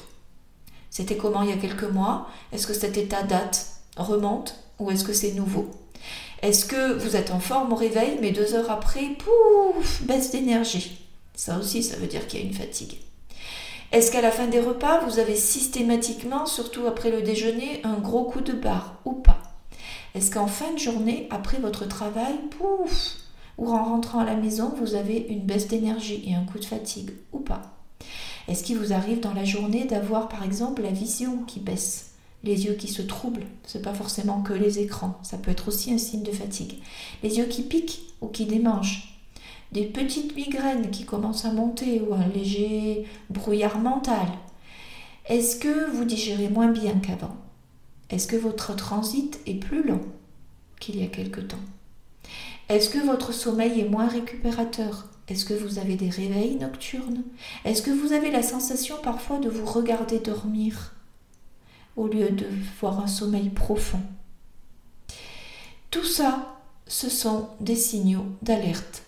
C'était 0.90 1.16
comment 1.16 1.42
il 1.42 1.50
y 1.50 1.52
a 1.52 1.56
quelques 1.56 1.84
mois? 1.84 2.26
Est-ce 2.52 2.66
que 2.66 2.74
cet 2.74 2.96
état 2.96 3.22
date, 3.22 3.66
remonte? 3.96 4.56
Ou 4.80 4.90
est-ce 4.90 5.04
que 5.04 5.12
c'est 5.12 5.32
nouveau? 5.32 5.70
Est-ce 6.42 6.66
que 6.66 6.92
vous 6.94 7.14
êtes 7.14 7.30
en 7.30 7.38
forme 7.38 7.72
au 7.72 7.76
réveil, 7.76 8.18
mais 8.20 8.32
deux 8.32 8.54
heures 8.54 8.70
après, 8.70 9.10
pouf, 9.10 10.02
baisse 10.02 10.32
d'énergie? 10.32 11.06
Ça 11.36 11.56
aussi, 11.56 11.84
ça 11.84 11.96
veut 11.96 12.08
dire 12.08 12.26
qu'il 12.26 12.40
y 12.40 12.42
a 12.42 12.46
une 12.46 12.52
fatigue. 12.52 12.98
Est-ce 13.92 14.10
qu'à 14.10 14.22
la 14.22 14.32
fin 14.32 14.48
des 14.48 14.58
repas, 14.58 14.98
vous 15.04 15.20
avez 15.20 15.36
systématiquement, 15.36 16.46
surtout 16.46 16.86
après 16.88 17.12
le 17.12 17.22
déjeuner, 17.22 17.80
un 17.84 17.94
gros 17.94 18.24
coup 18.24 18.40
de 18.40 18.54
barre 18.54 18.96
ou 19.04 19.12
pas? 19.12 19.40
Est-ce 20.16 20.32
qu'en 20.32 20.48
fin 20.48 20.72
de 20.72 20.78
journée, 20.78 21.28
après 21.30 21.58
votre 21.58 21.86
travail, 21.86 22.34
pouf, 22.58 23.14
ou 23.58 23.70
en 23.70 23.84
rentrant 23.84 24.20
à 24.20 24.24
la 24.24 24.36
maison, 24.36 24.72
vous 24.76 24.94
avez 24.94 25.26
une 25.28 25.46
baisse 25.46 25.68
d'énergie 25.68 26.22
et 26.26 26.34
un 26.34 26.44
coup 26.44 26.58
de 26.58 26.64
fatigue 26.64 27.10
ou 27.32 27.38
pas. 27.38 27.62
Est-ce 28.48 28.64
qu'il 28.64 28.78
vous 28.78 28.92
arrive 28.92 29.20
dans 29.20 29.34
la 29.34 29.44
journée 29.44 29.84
d'avoir 29.84 30.28
par 30.28 30.42
exemple 30.42 30.82
la 30.82 30.90
vision 30.90 31.38
qui 31.46 31.60
baisse 31.60 32.12
les 32.44 32.64
yeux 32.64 32.74
qui 32.74 32.88
se 32.88 33.02
troublent, 33.02 33.46
c'est 33.64 33.82
pas 33.82 33.94
forcément 33.94 34.42
que 34.42 34.52
les 34.52 34.80
écrans, 34.80 35.18
ça 35.22 35.38
peut 35.38 35.50
être 35.50 35.68
aussi 35.68 35.92
un 35.92 35.98
signe 35.98 36.24
de 36.24 36.32
fatigue. 36.32 36.74
Les 37.22 37.38
yeux 37.38 37.46
qui 37.46 37.62
piquent 37.62 38.02
ou 38.20 38.28
qui 38.28 38.46
démangent, 38.46 39.20
des 39.70 39.84
petites 39.84 40.34
migraines 40.34 40.90
qui 40.90 41.04
commencent 41.04 41.44
à 41.44 41.52
monter 41.52 42.00
ou 42.00 42.14
un 42.14 42.26
léger 42.28 43.06
brouillard 43.30 43.78
mental. 43.78 44.26
Est-ce 45.26 45.56
que 45.56 45.90
vous 45.90 46.04
digérez 46.04 46.48
moins 46.48 46.70
bien 46.70 46.94
qu'avant? 46.94 47.36
Est-ce 48.10 48.26
que 48.26 48.36
votre 48.36 48.74
transit 48.74 49.38
est 49.46 49.54
plus 49.54 49.86
long 49.86 50.00
qu'il 50.80 51.00
y 51.00 51.04
a 51.04 51.06
quelque 51.06 51.40
temps? 51.40 51.56
Est-ce 52.68 52.90
que 52.90 53.04
votre 53.04 53.32
sommeil 53.32 53.80
est 53.80 53.88
moins 53.88 54.08
récupérateur? 54.08 55.08
Est-ce 55.28 55.44
que 55.44 55.54
vous 55.54 55.78
avez 55.78 55.96
des 55.96 56.10
réveils 56.10 56.56
nocturnes? 56.56 57.22
Est-ce 57.64 57.82
que 57.82 57.90
vous 57.90 58.12
avez 58.12 58.30
la 58.30 58.42
sensation 58.42 58.96
parfois 59.02 59.38
de 59.38 59.48
vous 59.48 59.66
regarder 59.66 60.18
dormir 60.18 60.94
au 61.96 62.06
lieu 62.06 62.30
de 62.30 62.46
voir 62.80 63.00
un 63.00 63.06
sommeil 63.06 63.50
profond? 63.50 64.02
Tout 65.90 66.04
ça, 66.04 66.60
ce 66.86 67.08
sont 67.08 67.48
des 67.60 67.76
signaux 67.76 68.26
d'alerte 68.42 69.02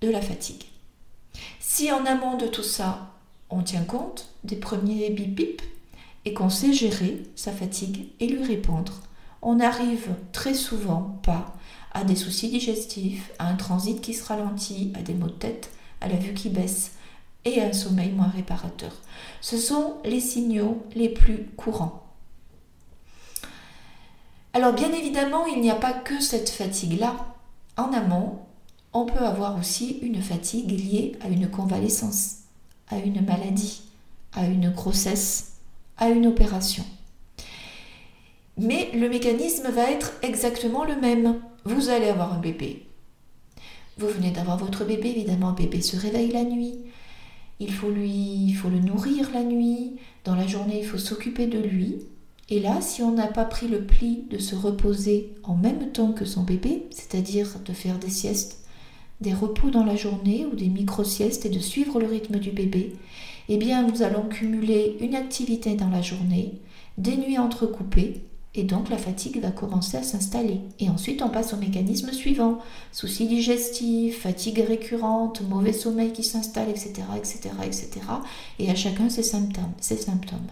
de 0.00 0.10
la 0.10 0.20
fatigue. 0.20 0.64
Si 1.60 1.92
en 1.92 2.04
amont 2.06 2.36
de 2.36 2.46
tout 2.46 2.62
ça, 2.62 3.12
on 3.50 3.62
tient 3.62 3.84
compte 3.84 4.28
des 4.44 4.56
premiers 4.56 5.10
bip 5.10 5.34
bip 5.34 5.62
et 6.24 6.34
qu'on 6.34 6.50
sait 6.50 6.72
gérer 6.72 7.22
sa 7.36 7.52
fatigue 7.52 8.08
et 8.20 8.26
lui 8.26 8.42
répondre, 8.42 9.00
on 9.42 9.56
n'arrive 9.56 10.14
très 10.32 10.54
souvent 10.54 11.18
pas 11.22 11.54
à 11.92 12.04
des 12.04 12.16
soucis 12.16 12.48
digestifs, 12.48 13.30
à 13.38 13.48
un 13.48 13.56
transit 13.56 14.00
qui 14.00 14.14
se 14.14 14.24
ralentit, 14.24 14.92
à 14.98 15.02
des 15.02 15.14
maux 15.14 15.28
de 15.28 15.32
tête, 15.32 15.70
à 16.00 16.08
la 16.08 16.16
vue 16.16 16.34
qui 16.34 16.48
baisse 16.48 16.92
et 17.44 17.60
à 17.60 17.66
un 17.66 17.72
sommeil 17.72 18.12
moins 18.12 18.28
réparateur. 18.28 18.92
Ce 19.40 19.58
sont 19.58 19.94
les 20.04 20.20
signaux 20.20 20.82
les 20.94 21.08
plus 21.08 21.46
courants. 21.56 22.02
Alors 24.54 24.72
bien 24.72 24.92
évidemment, 24.92 25.46
il 25.46 25.60
n'y 25.60 25.70
a 25.70 25.76
pas 25.76 25.92
que 25.92 26.20
cette 26.20 26.50
fatigue-là. 26.50 27.34
En 27.76 27.92
amont, 27.92 28.38
on 28.92 29.06
peut 29.06 29.24
avoir 29.24 29.58
aussi 29.58 29.98
une 30.02 30.20
fatigue 30.20 30.70
liée 30.70 31.12
à 31.22 31.28
une 31.28 31.50
convalescence, 31.50 32.40
à 32.88 32.98
une 32.98 33.24
maladie, 33.24 33.82
à 34.34 34.46
une 34.46 34.70
grossesse, 34.70 35.52
à 35.96 36.10
une 36.10 36.26
opération. 36.26 36.84
Mais 38.58 38.90
le 38.92 39.08
mécanisme 39.08 39.70
va 39.70 39.90
être 39.90 40.12
exactement 40.22 40.84
le 40.84 40.96
même. 40.96 41.40
Vous 41.64 41.90
allez 41.90 42.08
avoir 42.08 42.34
un 42.34 42.40
bébé. 42.40 42.86
Vous 43.96 44.08
venez 44.08 44.32
d'avoir 44.32 44.56
votre 44.56 44.84
bébé, 44.84 45.10
évidemment, 45.10 45.52
bébé 45.52 45.80
se 45.80 45.96
réveille 45.96 46.32
la 46.32 46.42
nuit. 46.42 46.74
Il 47.60 47.72
faut 47.72 47.90
lui, 47.90 48.56
le 48.64 48.80
nourrir 48.80 49.30
la 49.32 49.44
nuit. 49.44 49.92
Dans 50.24 50.34
la 50.34 50.48
journée, 50.48 50.80
il 50.80 50.86
faut 50.86 50.98
s'occuper 50.98 51.46
de 51.46 51.60
lui. 51.60 51.98
Et 52.48 52.58
là, 52.58 52.80
si 52.80 53.00
on 53.02 53.12
n'a 53.12 53.28
pas 53.28 53.44
pris 53.44 53.68
le 53.68 53.84
pli 53.84 54.24
de 54.28 54.38
se 54.38 54.56
reposer 54.56 55.34
en 55.44 55.54
même 55.54 55.92
temps 55.92 56.12
que 56.12 56.24
son 56.24 56.42
bébé, 56.42 56.86
c'est-à-dire 56.90 57.60
de 57.64 57.72
faire 57.72 57.98
des 58.00 58.10
siestes, 58.10 58.64
des 59.20 59.32
repos 59.32 59.70
dans 59.70 59.84
la 59.84 59.94
journée 59.94 60.44
ou 60.44 60.56
des 60.56 60.68
micro-siestes 60.68 61.46
et 61.46 61.50
de 61.50 61.60
suivre 61.60 62.00
le 62.00 62.06
rythme 62.06 62.38
du 62.40 62.50
bébé, 62.50 62.96
eh 63.48 63.56
bien 63.56 63.86
nous 63.86 64.02
allons 64.02 64.28
cumuler 64.28 64.96
une 65.00 65.14
activité 65.14 65.76
dans 65.76 65.90
la 65.90 66.02
journée, 66.02 66.54
des 66.98 67.16
nuits 67.16 67.38
entrecoupées, 67.38 68.24
et 68.54 68.64
donc 68.64 68.90
la 68.90 68.98
fatigue 68.98 69.40
va 69.40 69.50
commencer 69.50 69.96
à 69.96 70.02
s'installer. 70.02 70.60
Et 70.78 70.90
ensuite 70.90 71.22
on 71.22 71.30
passe 71.30 71.54
au 71.54 71.56
mécanisme 71.56 72.12
suivant. 72.12 72.58
Soucis 72.92 73.26
digestifs, 73.26 74.22
fatigue 74.22 74.64
récurrente, 74.66 75.40
mauvais 75.48 75.72
sommeil 75.72 76.12
qui 76.12 76.22
s'installe, 76.22 76.68
etc., 76.68 77.02
etc., 77.16 77.50
etc. 77.64 77.90
Et 78.58 78.70
à 78.70 78.74
chacun 78.74 79.08
ses 79.08 79.22
symptômes. 79.22 79.72
Ses 79.80 79.96
symptômes. 79.96 80.48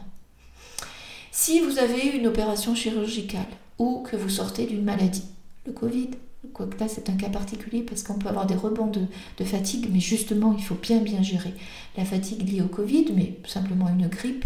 Si 1.30 1.60
vous 1.60 1.78
avez 1.78 2.16
une 2.16 2.26
opération 2.26 2.74
chirurgicale 2.74 3.46
ou 3.78 4.00
que 4.00 4.16
vous 4.16 4.28
sortez 4.28 4.66
d'une 4.66 4.84
maladie, 4.84 5.24
le 5.66 5.72
Covid, 5.72 6.10
quoique 6.54 6.78
là 6.80 6.88
c'est 6.88 7.10
un 7.10 7.16
cas 7.16 7.28
particulier 7.28 7.82
parce 7.82 8.02
qu'on 8.02 8.18
peut 8.18 8.28
avoir 8.28 8.46
des 8.46 8.54
rebonds 8.54 8.90
de, 8.90 9.44
fatigue, 9.44 9.88
mais 9.92 10.00
justement 10.00 10.54
il 10.56 10.64
faut 10.64 10.74
bien 10.74 10.98
bien 10.98 11.22
gérer 11.22 11.54
la 11.96 12.04
fatigue 12.04 12.50
liée 12.50 12.62
au 12.62 12.68
Covid, 12.68 13.06
mais 13.14 13.38
simplement 13.46 13.88
une 13.88 14.08
grippe 14.08 14.44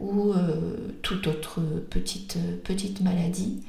ou 0.00 0.32
euh, 0.32 0.76
toute 1.02 1.26
autre 1.26 1.60
petite, 1.90 2.38
petite 2.64 3.00
maladie. 3.00 3.62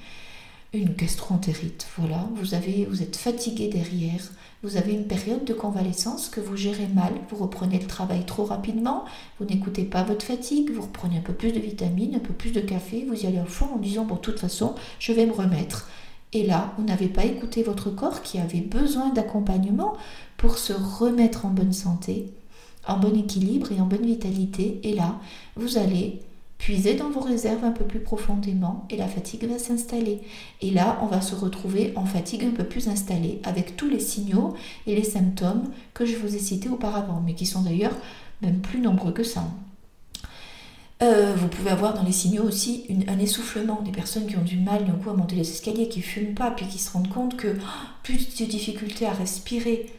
Une 0.71 0.93
gastroentérite. 0.93 1.87
Voilà, 1.97 2.27
vous, 2.35 2.53
avez, 2.53 2.85
vous 2.85 3.01
êtes 3.01 3.15
fatigué 3.15 3.69
derrière, 3.69 4.21
vous 4.61 4.77
avez 4.77 4.93
une 4.93 5.07
période 5.07 5.43
de 5.43 5.53
convalescence 5.53 6.29
que 6.29 6.39
vous 6.39 6.55
gérez 6.55 6.87
mal, 6.87 7.11
vous 7.29 7.37
reprenez 7.37 7.79
le 7.79 7.87
travail 7.87 8.23
trop 8.25 8.45
rapidement, 8.45 9.03
vous 9.39 9.45
n'écoutez 9.47 9.83
pas 9.83 10.03
votre 10.03 10.23
fatigue, 10.23 10.71
vous 10.71 10.83
reprenez 10.83 11.17
un 11.17 11.21
peu 11.21 11.33
plus 11.33 11.53
de 11.53 11.59
vitamines, 11.59 12.13
un 12.13 12.19
peu 12.19 12.33
plus 12.33 12.51
de 12.51 12.59
café, 12.59 13.03
vous 13.07 13.19
y 13.19 13.25
allez 13.25 13.41
au 13.41 13.45
fond 13.45 13.65
en 13.73 13.77
disant, 13.77 14.05
bon, 14.05 14.15
de 14.15 14.19
toute 14.19 14.39
façon, 14.39 14.75
je 14.99 15.11
vais 15.11 15.25
me 15.25 15.33
remettre. 15.33 15.89
Et 16.33 16.45
là, 16.45 16.73
vous 16.77 16.83
n'avez 16.83 17.07
pas 17.07 17.25
écouté 17.25 17.63
votre 17.63 17.89
corps 17.89 18.21
qui 18.21 18.37
avait 18.37 18.61
besoin 18.61 19.09
d'accompagnement 19.09 19.97
pour 20.37 20.59
se 20.59 20.73
remettre 20.73 21.47
en 21.47 21.49
bonne 21.49 21.73
santé, 21.73 22.31
en 22.89 22.97
bon 22.97 23.17
équilibre 23.17 23.71
et 23.71 23.79
en 23.79 23.85
bonne 23.85 24.05
vitalité. 24.05 24.79
Et 24.83 24.93
là, 24.93 25.19
vous 25.55 25.77
allez 25.77 26.21
Puisez 26.59 26.95
dans 26.95 27.09
vos 27.09 27.21
réserves 27.21 27.63
un 27.63 27.71
peu 27.71 27.85
plus 27.85 28.01
profondément 28.01 28.85
et 28.89 28.97
la 28.97 29.07
fatigue 29.07 29.45
va 29.45 29.57
s'installer. 29.57 30.19
Et 30.61 30.71
là, 30.71 30.99
on 31.01 31.05
va 31.05 31.21
se 31.21 31.33
retrouver 31.33 31.93
en 31.95 32.05
fatigue 32.05 32.43
un 32.43 32.51
peu 32.51 32.65
plus 32.65 32.89
installée 32.89 33.39
avec 33.45 33.77
tous 33.77 33.87
les 33.87 34.01
signaux 34.01 34.55
et 34.85 34.93
les 34.93 35.05
symptômes 35.05 35.69
que 35.93 36.05
je 36.05 36.17
vous 36.17 36.35
ai 36.35 36.39
cités 36.39 36.67
auparavant, 36.67 37.23
mais 37.25 37.33
qui 37.33 37.45
sont 37.45 37.61
d'ailleurs 37.61 37.95
même 38.41 38.59
plus 38.59 38.81
nombreux 38.81 39.13
que 39.13 39.23
ça. 39.23 39.45
Euh, 41.01 41.33
vous 41.33 41.47
pouvez 41.47 41.69
avoir 41.69 41.93
dans 41.93 42.03
les 42.03 42.11
signaux 42.11 42.43
aussi 42.43 42.85
un 43.07 43.19
essoufflement, 43.19 43.81
des 43.81 43.91
personnes 43.91 44.27
qui 44.27 44.35
ont 44.35 44.43
du 44.43 44.57
mal 44.57 44.85
d'un 44.85 44.93
coup 44.93 45.09
à 45.09 45.13
monter 45.13 45.37
les 45.37 45.49
escaliers, 45.49 45.87
qui 45.87 46.01
fument 46.01 46.35
pas, 46.35 46.51
puis 46.51 46.67
qui 46.67 46.77
se 46.77 46.91
rendent 46.91 47.09
compte 47.09 47.37
que 47.37 47.55
oh, 47.57 47.87
plus 48.03 48.35
de 48.35 48.43
difficultés 48.43 49.05
à 49.05 49.13
respirer, 49.13 49.89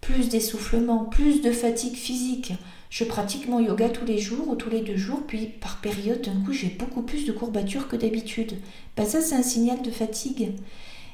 plus 0.00 0.28
d'essoufflement, 0.28 1.04
plus 1.04 1.42
de 1.42 1.52
fatigue 1.52 1.96
physique, 1.96 2.54
je 2.90 3.04
pratique 3.04 3.48
mon 3.48 3.60
yoga 3.60 3.88
tous 3.88 4.04
les 4.04 4.18
jours 4.18 4.48
ou 4.48 4.56
tous 4.56 4.68
les 4.68 4.80
deux 4.80 4.96
jours, 4.96 5.22
puis 5.26 5.46
par 5.46 5.80
période, 5.80 6.22
d'un 6.22 6.44
coup, 6.44 6.52
j'ai 6.52 6.68
beaucoup 6.68 7.02
plus 7.02 7.24
de 7.24 7.32
courbatures 7.32 7.86
que 7.86 7.94
d'habitude. 7.94 8.54
Ben, 8.96 9.06
ça, 9.06 9.20
c'est 9.20 9.36
un 9.36 9.44
signal 9.44 9.80
de 9.82 9.92
fatigue. 9.92 10.52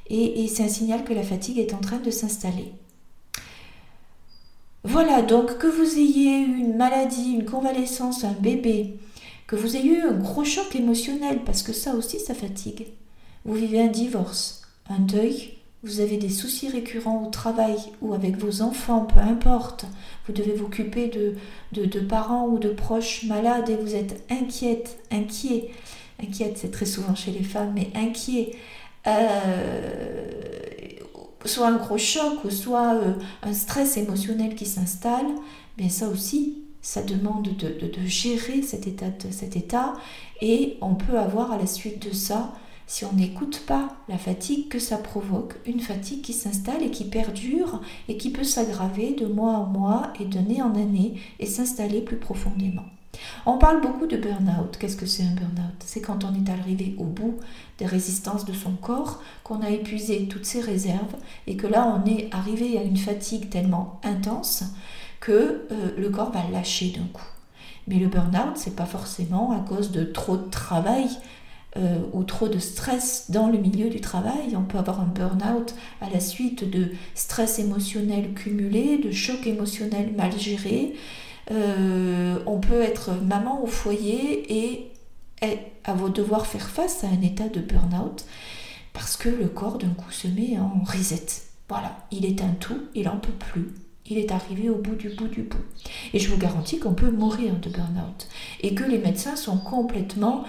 Et, 0.08 0.44
et 0.44 0.48
c'est 0.48 0.62
un 0.62 0.68
signal 0.68 1.04
que 1.04 1.12
la 1.12 1.22
fatigue 1.22 1.58
est 1.58 1.74
en 1.74 1.78
train 1.78 1.98
de 1.98 2.10
s'installer. 2.10 2.72
Voilà, 4.84 5.20
donc 5.20 5.58
que 5.58 5.66
vous 5.66 5.98
ayez 5.98 6.38
eu 6.38 6.56
une 6.56 6.76
maladie, 6.76 7.32
une 7.32 7.44
convalescence, 7.44 8.24
un 8.24 8.32
bébé, 8.32 8.98
que 9.46 9.56
vous 9.56 9.76
ayez 9.76 9.98
eu 9.98 10.02
un 10.02 10.14
gros 10.14 10.44
choc 10.44 10.74
émotionnel, 10.76 11.40
parce 11.44 11.62
que 11.62 11.72
ça 11.74 11.94
aussi, 11.94 12.20
ça 12.20 12.34
fatigue. 12.34 12.86
Vous 13.44 13.54
vivez 13.54 13.82
un 13.82 13.88
divorce, 13.88 14.62
un 14.88 15.00
deuil, 15.00 15.55
vous 15.82 16.00
avez 16.00 16.16
des 16.16 16.30
soucis 16.30 16.68
récurrents 16.68 17.22
au 17.24 17.30
travail 17.30 17.76
ou 18.00 18.14
avec 18.14 18.36
vos 18.36 18.62
enfants, 18.62 19.06
peu 19.06 19.20
importe, 19.20 19.86
vous 20.26 20.32
devez 20.32 20.52
vous 20.52 20.66
occuper 20.66 21.08
de, 21.08 21.36
de, 21.72 22.00
parents 22.00 22.46
ou 22.46 22.58
de 22.58 22.70
proches 22.70 23.24
malades 23.24 23.68
et 23.68 23.76
vous 23.76 23.94
êtes 23.94 24.24
inquiète, 24.30 24.98
inquiet, 25.12 25.70
inquiète 26.20 26.58
c'est 26.58 26.70
très 26.70 26.86
souvent 26.86 27.14
chez 27.14 27.30
les 27.30 27.44
femmes, 27.44 27.72
mais 27.74 27.90
inquiet, 27.94 28.56
euh, 29.06 30.28
soit 31.44 31.68
un 31.68 31.76
gros 31.76 31.98
choc 31.98 32.44
ou 32.44 32.50
soit 32.50 32.94
euh, 32.94 33.12
un 33.42 33.52
stress 33.52 33.96
émotionnel 33.96 34.54
qui 34.54 34.66
s'installe, 34.66 35.26
mais 35.78 35.88
ça 35.88 36.08
aussi, 36.08 36.64
ça 36.82 37.02
demande 37.02 37.54
de, 37.56 37.68
de, 37.68 38.06
gérer 38.06 38.62
cet 38.62 38.86
état 38.86 39.94
et 40.40 40.78
on 40.80 40.94
peut 40.94 41.18
avoir 41.18 41.52
à 41.52 41.58
la 41.58 41.66
suite 41.66 42.06
de 42.08 42.14
ça 42.14 42.52
si 42.86 43.04
on 43.04 43.12
n'écoute 43.12 43.64
pas 43.66 43.96
la 44.08 44.18
fatigue 44.18 44.68
que 44.68 44.78
ça 44.78 44.96
provoque, 44.96 45.54
une 45.66 45.80
fatigue 45.80 46.22
qui 46.22 46.32
s'installe 46.32 46.82
et 46.82 46.90
qui 46.90 47.04
perdure 47.04 47.80
et 48.08 48.16
qui 48.16 48.30
peut 48.30 48.44
s'aggraver 48.44 49.14
de 49.14 49.26
mois 49.26 49.54
en 49.54 49.66
mois 49.66 50.12
et 50.20 50.24
d'année 50.24 50.62
en 50.62 50.74
année 50.74 51.14
et 51.40 51.46
s'installer 51.46 52.00
plus 52.00 52.16
profondément. 52.16 52.84
On 53.44 53.58
parle 53.58 53.80
beaucoup 53.80 54.06
de 54.06 54.16
burn-out. 54.16 54.76
Qu'est-ce 54.78 54.96
que 54.96 55.06
c'est 55.06 55.22
un 55.22 55.34
burn-out? 55.34 55.74
C'est 55.84 56.00
quand 56.00 56.24
on 56.24 56.34
est 56.34 56.50
arrivé 56.50 56.94
au 56.98 57.04
bout 57.04 57.36
des 57.78 57.86
résistances 57.86 58.44
de 58.44 58.52
son 58.52 58.72
corps, 58.72 59.22
qu'on 59.42 59.62
a 59.62 59.70
épuisé 59.70 60.28
toutes 60.28 60.44
ses 60.44 60.60
réserves 60.60 61.16
et 61.46 61.56
que 61.56 61.66
là 61.66 61.86
on 61.86 62.08
est 62.08 62.28
arrivé 62.32 62.78
à 62.78 62.82
une 62.82 62.96
fatigue 62.96 63.50
tellement 63.50 64.00
intense 64.04 64.64
que 65.20 65.66
euh, 65.72 65.90
le 65.96 66.10
corps 66.10 66.30
va 66.30 66.48
lâcher 66.52 66.90
d'un 66.90 67.06
coup. 67.06 67.24
Mais 67.88 67.98
le 67.98 68.08
burn-out, 68.08 68.56
c'est 68.56 68.74
pas 68.74 68.84
forcément 68.84 69.52
à 69.52 69.60
cause 69.60 69.92
de 69.92 70.04
trop 70.04 70.36
de 70.36 70.50
travail 70.50 71.08
euh, 71.78 71.98
ou 72.12 72.24
trop 72.24 72.48
de 72.48 72.58
stress 72.58 73.26
dans 73.30 73.48
le 73.48 73.58
milieu 73.58 73.90
du 73.90 74.00
travail. 74.00 74.56
On 74.56 74.62
peut 74.62 74.78
avoir 74.78 75.00
un 75.00 75.06
burn-out 75.06 75.74
à 76.00 76.08
la 76.08 76.20
suite 76.20 76.68
de 76.68 76.92
stress 77.14 77.58
émotionnel 77.58 78.32
cumulé, 78.32 78.98
de 78.98 79.10
choc 79.10 79.46
émotionnel 79.46 80.12
mal 80.16 80.38
géré. 80.38 80.94
Euh, 81.50 82.38
on 82.46 82.58
peut 82.60 82.80
être 82.80 83.12
maman 83.22 83.62
au 83.62 83.66
foyer 83.66 84.68
et, 84.68 84.92
avoir 85.84 86.10
devoir 86.10 86.46
faire 86.46 86.68
face 86.68 87.04
à 87.04 87.08
un 87.08 87.20
état 87.20 87.48
de 87.48 87.60
burn-out 87.60 88.24
parce 88.92 89.16
que 89.16 89.28
le 89.28 89.46
corps 89.46 89.78
d'un 89.78 89.90
coup 89.90 90.10
se 90.10 90.26
met 90.26 90.58
en 90.58 90.82
reset. 90.84 91.26
Voilà, 91.68 92.06
il 92.10 92.24
est 92.24 92.42
un 92.42 92.54
tout, 92.58 92.80
il 92.94 93.04
n'en 93.04 93.18
peut 93.18 93.32
plus. 93.32 93.68
Il 94.08 94.18
est 94.18 94.32
arrivé 94.32 94.70
au 94.70 94.76
bout 94.76 94.94
du 94.94 95.10
bout 95.10 95.28
du 95.28 95.42
bout. 95.42 95.58
Et 96.14 96.18
je 96.18 96.30
vous 96.30 96.38
garantis 96.38 96.78
qu'on 96.78 96.94
peut 96.94 97.10
mourir 97.10 97.54
de 97.60 97.68
burn-out. 97.68 98.28
Et 98.62 98.74
que 98.74 98.84
les 98.84 98.98
médecins 98.98 99.36
sont 99.36 99.58
complètement 99.58 100.44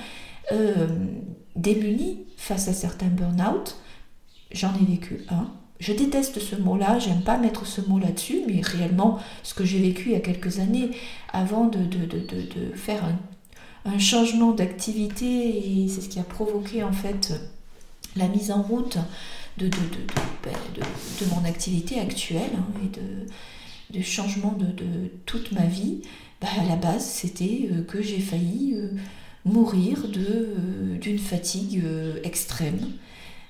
euh, 0.51 0.87
face 2.37 2.67
à 2.67 2.73
certains 2.73 3.07
burn-out. 3.07 3.77
J'en 4.51 4.73
ai 4.75 4.85
vécu 4.85 5.25
un. 5.29 5.51
Je 5.79 5.93
déteste 5.93 6.39
ce 6.39 6.55
mot-là, 6.55 6.97
j'aime 6.97 7.21
pas 7.21 7.37
mettre 7.37 7.67
ce 7.67 7.81
mot 7.81 7.99
là-dessus, 7.99 8.41
mais 8.47 8.61
réellement, 8.61 9.19
ce 9.43 9.53
que 9.53 9.63
j'ai 9.63 9.79
vécu 9.79 10.09
il 10.09 10.11
y 10.13 10.15
a 10.15 10.19
quelques 10.19 10.59
années, 10.59 10.91
avant 11.31 11.65
de, 11.65 11.83
de, 11.83 12.73
faire 12.73 13.03
un, 13.85 13.99
changement 13.99 14.51
d'activité, 14.51 15.25
et 15.25 15.87
c'est 15.87 16.01
ce 16.01 16.09
qui 16.09 16.19
a 16.19 16.23
provoqué 16.23 16.83
en 16.83 16.91
fait 16.91 17.33
la 18.15 18.27
mise 18.27 18.51
en 18.51 18.61
route 18.61 18.97
de, 19.57 19.69
ben, 20.43 20.53
mon 21.31 21.45
activité 21.45 21.99
actuelle 21.99 22.51
hein, 22.57 22.65
et 22.83 23.97
de, 23.97 24.01
changement 24.01 24.57
de, 24.57 25.11
toute 25.25 25.51
ma 25.51 25.65
vie, 25.65 26.01
ben, 26.41 26.47
à 26.59 26.65
la 26.65 26.75
base, 26.75 27.05
c'était 27.05 27.69
euh, 27.71 27.83
que 27.83 28.01
j'ai 28.01 28.19
failli 28.19 28.73
euh, 28.75 28.89
mourir 29.47 30.05
euh, 30.15 30.97
d'une 30.97 31.19
fatigue 31.19 31.83
extrême 32.23 32.79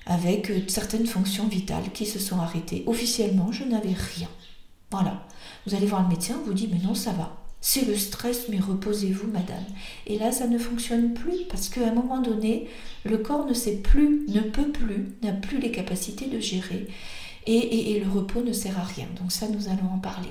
avec 0.08 0.50
euh, 0.50 0.60
certaines 0.66 1.06
fonctions 1.06 1.46
vitales 1.46 1.92
qui 1.92 2.06
se 2.06 2.18
sont 2.18 2.40
arrêtées. 2.40 2.82
Officiellement, 2.86 3.52
je 3.52 3.64
n'avais 3.64 3.92
rien. 3.92 4.28
Voilà. 4.90 5.26
Vous 5.66 5.74
allez 5.74 5.86
voir 5.86 6.02
le 6.02 6.08
médecin, 6.08 6.34
vous 6.44 6.54
dit 6.54 6.68
mais 6.72 6.80
non, 6.82 6.94
ça 6.94 7.12
va. 7.12 7.36
C'est 7.60 7.86
le 7.86 7.96
stress, 7.96 8.48
mais 8.48 8.58
reposez-vous, 8.58 9.26
madame. 9.26 9.64
Et 10.06 10.18
là, 10.18 10.32
ça 10.32 10.46
ne 10.46 10.58
fonctionne 10.58 11.12
plus 11.12 11.44
parce 11.50 11.68
qu'à 11.68 11.88
un 11.88 11.92
moment 11.92 12.20
donné, 12.20 12.68
le 13.04 13.18
corps 13.18 13.46
ne 13.46 13.52
sait 13.52 13.76
plus, 13.76 14.26
ne 14.28 14.40
peut 14.40 14.70
plus, 14.70 15.08
n'a 15.22 15.32
plus 15.32 15.58
les 15.58 15.72
capacités 15.72 16.26
de 16.26 16.40
gérer. 16.40 16.86
Et, 17.46 17.92
et, 17.96 18.00
le 18.00 18.10
repos 18.10 18.42
ne 18.42 18.52
sert 18.52 18.78
à 18.78 18.84
rien. 18.84 19.06
Donc 19.20 19.32
ça, 19.32 19.48
nous 19.48 19.68
allons 19.68 19.92
en 19.92 19.98
parler. 19.98 20.28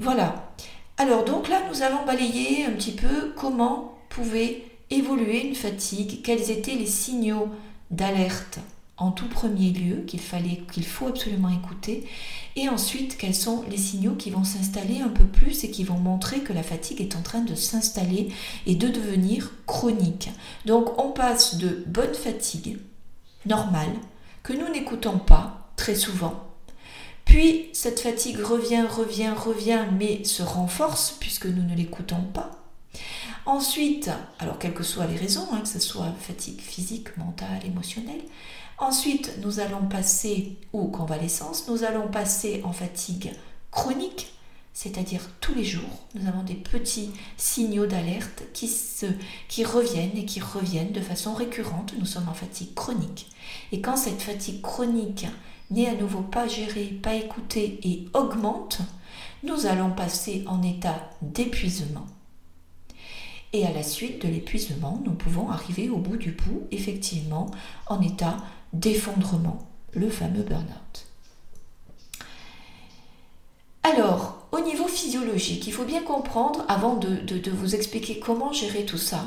Voilà. 0.00 0.52
Alors 0.98 1.24
donc 1.24 1.48
là, 1.48 1.62
nous 1.70 1.82
allons 1.82 2.04
balayer 2.04 2.64
un 2.64 2.72
petit 2.72 2.92
peu 2.92 3.32
comment 3.36 3.98
pouvait 4.08 4.64
évoluer 4.92 5.46
une 5.46 5.54
fatigue, 5.54 6.22
quels 6.22 6.50
étaient 6.50 6.74
les 6.74 6.86
signaux 6.86 7.48
d'alerte 7.90 8.58
en 8.98 9.10
tout 9.10 9.28
premier 9.28 9.70
lieu 9.70 10.04
qu'il 10.06 10.20
fallait 10.20 10.62
qu'il 10.72 10.84
faut 10.84 11.08
absolument 11.08 11.48
écouter 11.48 12.06
et 12.56 12.68
ensuite 12.68 13.16
quels 13.16 13.34
sont 13.34 13.64
les 13.68 13.76
signaux 13.76 14.14
qui 14.14 14.30
vont 14.30 14.44
s'installer 14.44 15.00
un 15.00 15.08
peu 15.08 15.24
plus 15.24 15.64
et 15.64 15.70
qui 15.70 15.82
vont 15.82 15.98
montrer 15.98 16.40
que 16.40 16.52
la 16.52 16.62
fatigue 16.62 17.00
est 17.00 17.16
en 17.16 17.22
train 17.22 17.40
de 17.40 17.54
s'installer 17.54 18.28
et 18.66 18.74
de 18.74 18.88
devenir 18.88 19.52
chronique. 19.66 20.30
Donc 20.66 21.02
on 21.02 21.10
passe 21.10 21.56
de 21.56 21.84
bonne 21.86 22.14
fatigue 22.14 22.78
normale 23.46 23.92
que 24.42 24.52
nous 24.52 24.68
n'écoutons 24.68 25.18
pas 25.18 25.70
très 25.76 25.94
souvent 25.94 26.52
puis 27.24 27.70
cette 27.72 28.00
fatigue 28.00 28.40
revient, 28.40 28.84
revient, 28.88 29.32
revient, 29.34 29.84
mais 29.98 30.24
se 30.24 30.42
renforce 30.42 31.16
puisque 31.18 31.46
nous 31.46 31.62
ne 31.62 31.74
l'écoutons 31.74 32.22
pas. 32.34 32.50
Ensuite, 33.44 34.10
alors 34.38 34.58
quelles 34.58 34.74
que 34.74 34.84
soient 34.84 35.06
les 35.06 35.16
raisons, 35.16 35.46
hein, 35.52 35.60
que 35.60 35.68
ce 35.68 35.80
soit 35.80 36.12
fatigue 36.20 36.60
physique, 36.60 37.16
mentale, 37.16 37.64
émotionnelle, 37.64 38.22
Ensuite, 38.82 39.38
nous 39.42 39.60
allons 39.60 39.86
passer, 39.86 40.56
ou 40.72 40.88
convalescence, 40.88 41.68
nous 41.68 41.84
allons 41.84 42.08
passer 42.08 42.62
en 42.64 42.72
fatigue 42.72 43.32
chronique, 43.70 44.34
c'est-à-dire 44.72 45.20
tous 45.40 45.54
les 45.54 45.64
jours, 45.64 46.00
nous 46.16 46.26
avons 46.26 46.42
des 46.42 46.56
petits 46.56 47.10
signaux 47.36 47.86
d'alerte 47.86 48.42
qui, 48.52 48.68
qui 49.46 49.64
reviennent 49.64 50.16
et 50.16 50.24
qui 50.24 50.40
reviennent 50.40 50.90
de 50.90 51.00
façon 51.00 51.32
récurrente. 51.32 51.94
Nous 51.96 52.06
sommes 52.06 52.28
en 52.28 52.34
fatigue 52.34 52.74
chronique. 52.74 53.30
Et 53.70 53.80
quand 53.80 53.96
cette 53.96 54.20
fatigue 54.20 54.62
chronique 54.62 55.26
n'est 55.70 55.88
à 55.88 55.94
nouveau 55.94 56.22
pas 56.22 56.48
gérée, 56.48 56.86
pas 56.86 57.14
écoutée 57.14 57.78
et 57.84 58.08
augmente, 58.14 58.78
nous 59.44 59.66
allons 59.66 59.92
passer 59.92 60.42
en 60.48 60.60
état 60.60 61.08
d'épuisement. 61.20 62.06
Et 63.52 63.66
à 63.66 63.72
la 63.72 63.82
suite 63.82 64.22
de 64.22 64.28
l'épuisement, 64.28 65.00
nous 65.04 65.12
pouvons 65.12 65.50
arriver 65.50 65.90
au 65.90 65.98
bout 65.98 66.16
du 66.16 66.32
bout, 66.32 66.62
effectivement, 66.70 67.50
en 67.86 68.00
état 68.00 68.38
d'effondrement, 68.72 69.68
le 69.92 70.08
fameux 70.08 70.42
burn-out. 70.42 71.06
Alors, 73.82 74.46
au 74.52 74.60
niveau 74.60 74.86
physiologique, 74.86 75.66
il 75.66 75.72
faut 75.72 75.84
bien 75.84 76.02
comprendre, 76.02 76.64
avant 76.68 76.96
de, 76.96 77.50
vous 77.50 77.74
expliquer 77.74 78.18
comment 78.18 78.52
gérer 78.52 78.84
tout 78.86 78.98
ça, 78.98 79.24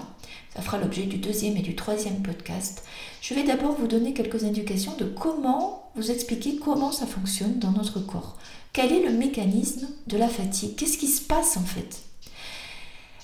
ça 0.56 0.62
fera 0.62 0.78
l'objet 0.78 1.04
du 1.04 1.18
deuxième 1.18 1.58
et 1.58 1.62
du 1.62 1.76
troisième 1.76 2.24
podcast, 2.24 2.84
je 3.22 3.34
vais 3.34 3.44
d'abord 3.44 3.74
vous 3.74 3.88
donner 3.88 4.14
quelques 4.14 4.44
indications 4.44 4.96
de 4.98 5.06
comment 5.06 5.92
vous 5.96 6.10
expliquer 6.10 6.56
comment 6.58 6.92
ça 6.92 7.06
fonctionne 7.06 7.60
dans 7.60 7.72
notre 7.72 8.00
corps. 8.00 8.38
Quel 8.74 8.92
est 8.92 9.04
le 9.04 9.12
mécanisme 9.12 9.88
de 10.08 10.18
la 10.18 10.30
fatigue? 10.30 10.76
Qu'est-ce 10.76 10.98
qui 10.98 11.08
se 11.08 11.22
passe 11.22 11.58
en 11.58 11.64
fait? 11.64 12.04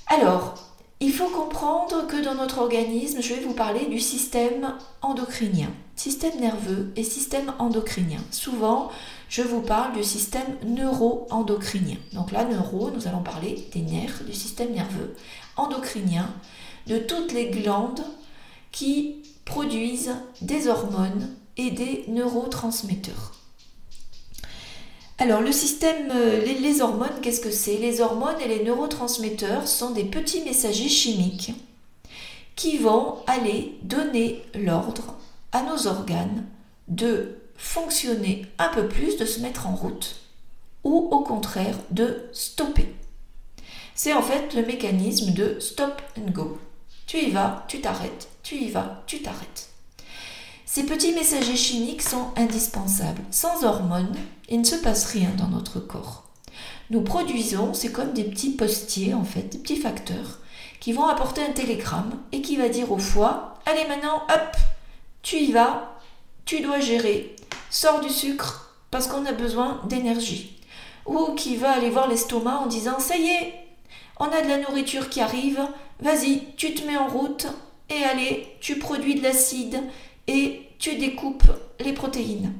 Alors, 0.07 0.70
il 1.03 1.11
faut 1.11 1.29
comprendre 1.29 2.05
que 2.05 2.23
dans 2.23 2.35
notre 2.35 2.59
organisme, 2.59 3.21
je 3.21 3.33
vais 3.33 3.41
vous 3.41 3.55
parler 3.55 3.87
du 3.87 3.99
système 3.99 4.75
endocrinien, 5.01 5.71
système 5.95 6.39
nerveux 6.39 6.93
et 6.95 7.03
système 7.03 7.51
endocrinien. 7.57 8.19
Souvent, 8.29 8.91
je 9.27 9.41
vous 9.41 9.61
parle 9.61 9.93
du 9.93 10.03
système 10.03 10.45
neuro-endocrinien. 10.63 11.97
Donc 12.13 12.31
là, 12.31 12.45
neuro, 12.45 12.91
nous 12.91 13.07
allons 13.07 13.23
parler 13.23 13.67
des 13.73 13.81
nerfs, 13.81 14.23
du 14.27 14.33
système 14.33 14.73
nerveux. 14.73 15.15
Endocrinien, 15.57 16.29
de 16.85 16.99
toutes 16.99 17.33
les 17.33 17.49
glandes 17.49 18.03
qui 18.71 19.23
produisent 19.43 20.15
des 20.41 20.67
hormones 20.67 21.29
et 21.57 21.71
des 21.71 22.05
neurotransmetteurs. 22.09 23.40
Alors 25.21 25.41
le 25.41 25.51
système, 25.51 26.09
euh, 26.09 26.43
les, 26.43 26.81
hormones, 26.81 27.21
qu'est-ce 27.21 27.41
que 27.41 27.51
c'est? 27.51 27.77
Les 27.77 28.01
hormones 28.01 28.41
et 28.43 28.47
les 28.47 28.63
neurotransmetteurs 28.63 29.67
sont 29.67 29.91
des 29.91 30.03
petits 30.03 30.41
messagers 30.41 30.89
chimiques 30.89 31.53
qui 32.55 32.79
vont 32.79 33.17
aller 33.27 33.77
donner 33.83 34.43
l'ordre 34.55 35.13
à 35.51 35.61
nos 35.61 35.85
organes 35.85 36.47
de 36.87 37.37
fonctionner 37.55 38.47
un 38.57 38.69
peu 38.69 38.87
plus, 38.87 39.17
de 39.17 39.25
se 39.25 39.41
mettre 39.41 39.67
en 39.67 39.75
route, 39.75 40.15
ou 40.83 41.09
au 41.11 41.19
contraire 41.19 41.77
de 41.91 42.27
stopper. 42.33 42.91
C'est 43.93 44.13
en 44.13 44.23
fait 44.23 44.55
le 44.55 44.65
mécanisme 44.65 45.33
de 45.33 45.59
stop 45.59 46.01
and 46.17 46.31
go. 46.31 46.57
Tu 47.05 47.17
y 47.19 47.29
vas, 47.29 47.63
tu 47.67 47.79
t'arrêtes, 47.79 48.27
tu 48.41 48.55
y 48.55 48.71
vas, 48.71 49.03
tu 49.05 49.21
t'arrêtes. 49.21 49.70
Ces 50.73 50.85
petits 50.85 51.11
messagers 51.11 51.57
chimiques 51.57 52.01
sont 52.01 52.27
indispensables. 52.37 53.23
Sans 53.29 53.65
hormones, 53.65 54.15
il 54.47 54.61
ne 54.61 54.65
se 54.65 54.77
passe 54.77 55.03
rien 55.03 55.27
dans 55.37 55.49
notre 55.49 55.81
corps. 55.81 56.23
Nous 56.91 57.01
produisons, 57.01 57.73
c'est 57.73 57.91
comme 57.91 58.13
des 58.13 58.23
petits 58.23 58.51
postiers 58.51 59.13
en 59.13 59.25
fait, 59.25 59.49
des 59.49 59.57
petits 59.57 59.75
facteurs, 59.75 60.39
qui 60.79 60.93
vont 60.93 61.07
apporter 61.07 61.41
un 61.43 61.51
télégramme 61.51 62.13
et 62.31 62.41
qui 62.41 62.55
va 62.55 62.69
dire 62.69 62.89
au 62.89 62.97
foie, 62.97 63.55
allez 63.65 63.85
maintenant, 63.89 64.23
hop, 64.29 64.55
tu 65.23 65.39
y 65.39 65.51
vas, 65.51 65.99
tu 66.45 66.61
dois 66.61 66.79
gérer, 66.79 67.35
sors 67.69 67.99
du 67.99 68.09
sucre 68.09 68.73
parce 68.91 69.07
qu'on 69.07 69.25
a 69.25 69.33
besoin 69.33 69.81
d'énergie. 69.89 70.57
Ou 71.05 71.33
qui 71.35 71.57
va 71.57 71.71
aller 71.71 71.89
voir 71.89 72.07
l'estomac 72.07 72.59
en 72.59 72.67
disant, 72.67 72.97
ça 72.97 73.17
y 73.17 73.27
est, 73.27 73.53
on 74.21 74.27
a 74.27 74.41
de 74.41 74.47
la 74.47 74.59
nourriture 74.59 75.09
qui 75.09 75.19
arrive, 75.19 75.59
vas-y, 75.99 76.43
tu 76.55 76.73
te 76.73 76.87
mets 76.87 76.95
en 76.95 77.09
route 77.09 77.47
et 77.89 78.05
allez, 78.05 78.47
tu 78.61 78.79
produis 78.79 79.15
de 79.15 79.23
l'acide 79.23 79.81
et 80.27 80.67
tu 80.79 80.95
découpes 80.97 81.49
les 81.79 81.93
protéines. 81.93 82.53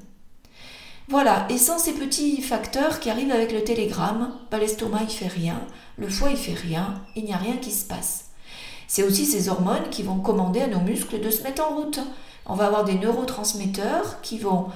Voilà, 1.07 1.45
et 1.49 1.57
sans 1.57 1.77
ces 1.77 1.93
petits 1.93 2.41
facteurs 2.41 2.99
qui 2.99 3.09
arrivent 3.09 3.31
avec 3.31 3.51
le 3.51 3.63
télégramme, 3.63 4.31
bah, 4.49 4.59
l'estomac 4.59 5.01
il 5.03 5.09
fait 5.09 5.27
rien, 5.27 5.59
le 5.97 6.07
foie 6.07 6.29
il 6.29 6.37
fait 6.37 6.53
rien, 6.53 7.01
il 7.15 7.25
n'y 7.25 7.33
a 7.33 7.37
rien 7.37 7.57
qui 7.57 7.71
se 7.71 7.85
passe. 7.85 8.29
C'est 8.87 9.03
aussi 9.03 9.25
ces 9.25 9.49
hormones 9.49 9.89
qui 9.89 10.03
vont 10.03 10.19
commander 10.19 10.61
à 10.61 10.67
nos 10.67 10.79
muscles 10.79 11.19
de 11.19 11.29
se 11.29 11.43
mettre 11.43 11.63
en 11.63 11.75
route. 11.75 11.99
On 12.45 12.55
va 12.55 12.67
avoir 12.67 12.83
des 12.83 12.95
neurotransmetteurs 12.95 14.21
qui 14.21 14.37
vont 14.37 14.67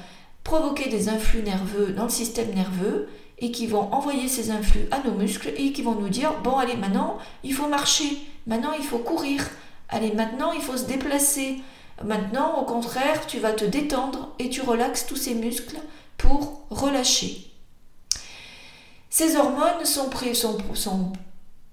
provoquer 0.43 0.89
des 0.89 1.09
influx 1.09 1.41
nerveux 1.41 1.93
dans 1.93 2.03
le 2.03 2.09
système 2.09 2.53
nerveux 2.53 3.09
et 3.39 3.51
qui 3.51 3.67
vont 3.67 3.93
envoyer 3.93 4.27
ces 4.27 4.51
influx 4.51 4.87
à 4.91 4.99
nos 5.05 5.13
muscles 5.13 5.51
et 5.57 5.73
qui 5.73 5.81
vont 5.81 5.95
nous 5.95 6.09
dire 6.09 6.33
bon 6.43 6.57
allez 6.57 6.77
maintenant 6.77 7.17
il 7.43 7.53
faut 7.53 7.67
marcher, 7.67 8.17
maintenant 8.47 8.71
il 8.77 8.85
faut 8.85 8.99
courir, 8.99 9.45
allez 9.89 10.13
maintenant 10.13 10.51
il 10.53 10.61
faut 10.61 10.77
se 10.77 10.85
déplacer, 10.85 11.61
Maintenant, 12.03 12.59
au 12.59 12.65
contraire, 12.65 13.25
tu 13.25 13.39
vas 13.39 13.53
te 13.53 13.65
détendre 13.65 14.29
et 14.39 14.49
tu 14.49 14.61
relaxes 14.61 15.05
tous 15.05 15.15
ces 15.15 15.33
muscles 15.33 15.77
pour 16.17 16.65
relâcher. 16.69 17.51
Ces 19.09 19.37
hormones 19.37 19.85
sont, 19.85 20.09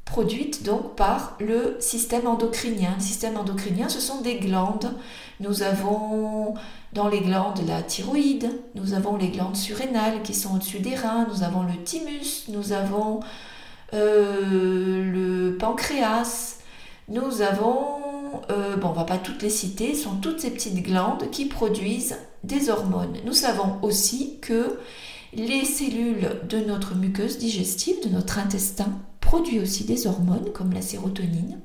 produites 0.05 0.63
donc 0.63 0.95
par 0.95 1.37
le 1.41 1.77
système 1.81 2.27
endocrinien. 2.27 2.95
Le 2.97 3.03
système 3.03 3.37
endocrinien, 3.37 3.89
ce 3.89 3.99
sont 3.99 4.21
des 4.21 4.37
glandes. 4.37 4.95
Nous 5.41 5.63
avons 5.63 6.55
dans 6.93 7.09
les 7.09 7.21
glandes 7.21 7.67
la 7.67 7.83
thyroïde, 7.83 8.51
nous 8.75 8.93
avons 8.95 9.17
les 9.17 9.29
glandes 9.29 9.57
surrénales 9.57 10.23
qui 10.23 10.35
sont 10.35 10.55
au-dessus 10.55 10.81
des 10.81 10.95
reins, 10.95 11.27
nous 11.33 11.43
avons 11.43 11.63
le 11.63 11.83
thymus, 11.83 12.45
nous 12.49 12.73
avons 12.73 13.21
euh, 13.95 15.03
le 15.03 15.57
pancréas, 15.57 16.59
nous 17.09 17.43
avons 17.43 18.12
euh, 18.51 18.77
bon, 18.77 18.89
on 18.89 18.93
va 18.93 19.05
pas 19.05 19.19
toutes 19.19 19.43
les 19.43 19.51
citer, 19.51 19.95
sont 19.95 20.17
toutes 20.17 20.41
ces 20.41 20.51
petites 20.51 20.83
glandes 20.83 21.31
qui 21.31 21.47
produisent 21.47 22.17
des 22.45 22.71
hormones. 22.71 23.17
Nous 23.25 23.33
savons 23.33 23.79
aussi 23.83 24.39
que 24.41 24.79
les 25.35 25.65
cellules 25.65 26.41
de 26.49 26.59
notre 26.59 26.95
muqueuse 26.95 27.39
digestive, 27.39 27.97
de 28.05 28.09
notre 28.11 28.39
intestin, 28.39 28.99
produisent 29.21 29.63
aussi 29.63 29.85
des 29.85 30.07
hormones 30.07 30.53
comme 30.53 30.73
la 30.73 30.83
sérotonine. 30.83 31.59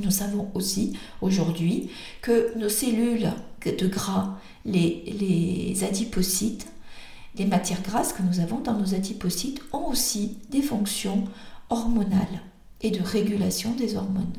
Nous 0.00 0.10
savons 0.10 0.50
aussi 0.54 0.94
aujourd'hui 1.20 1.90
que 2.20 2.56
nos 2.58 2.68
cellules 2.68 3.32
de 3.64 3.86
gras, 3.86 4.38
les, 4.64 5.04
les 5.18 5.84
adipocytes, 5.84 6.66
les 7.36 7.46
matières 7.46 7.82
grasses 7.82 8.12
que 8.12 8.22
nous 8.22 8.40
avons 8.40 8.58
dans 8.58 8.74
nos 8.74 8.94
adipocytes 8.94 9.60
ont 9.72 9.88
aussi 9.88 10.38
des 10.50 10.62
fonctions 10.62 11.24
hormonales 11.70 12.42
et 12.80 12.90
de 12.90 13.02
régulation 13.02 13.72
des 13.72 13.96
hormones. 13.96 14.34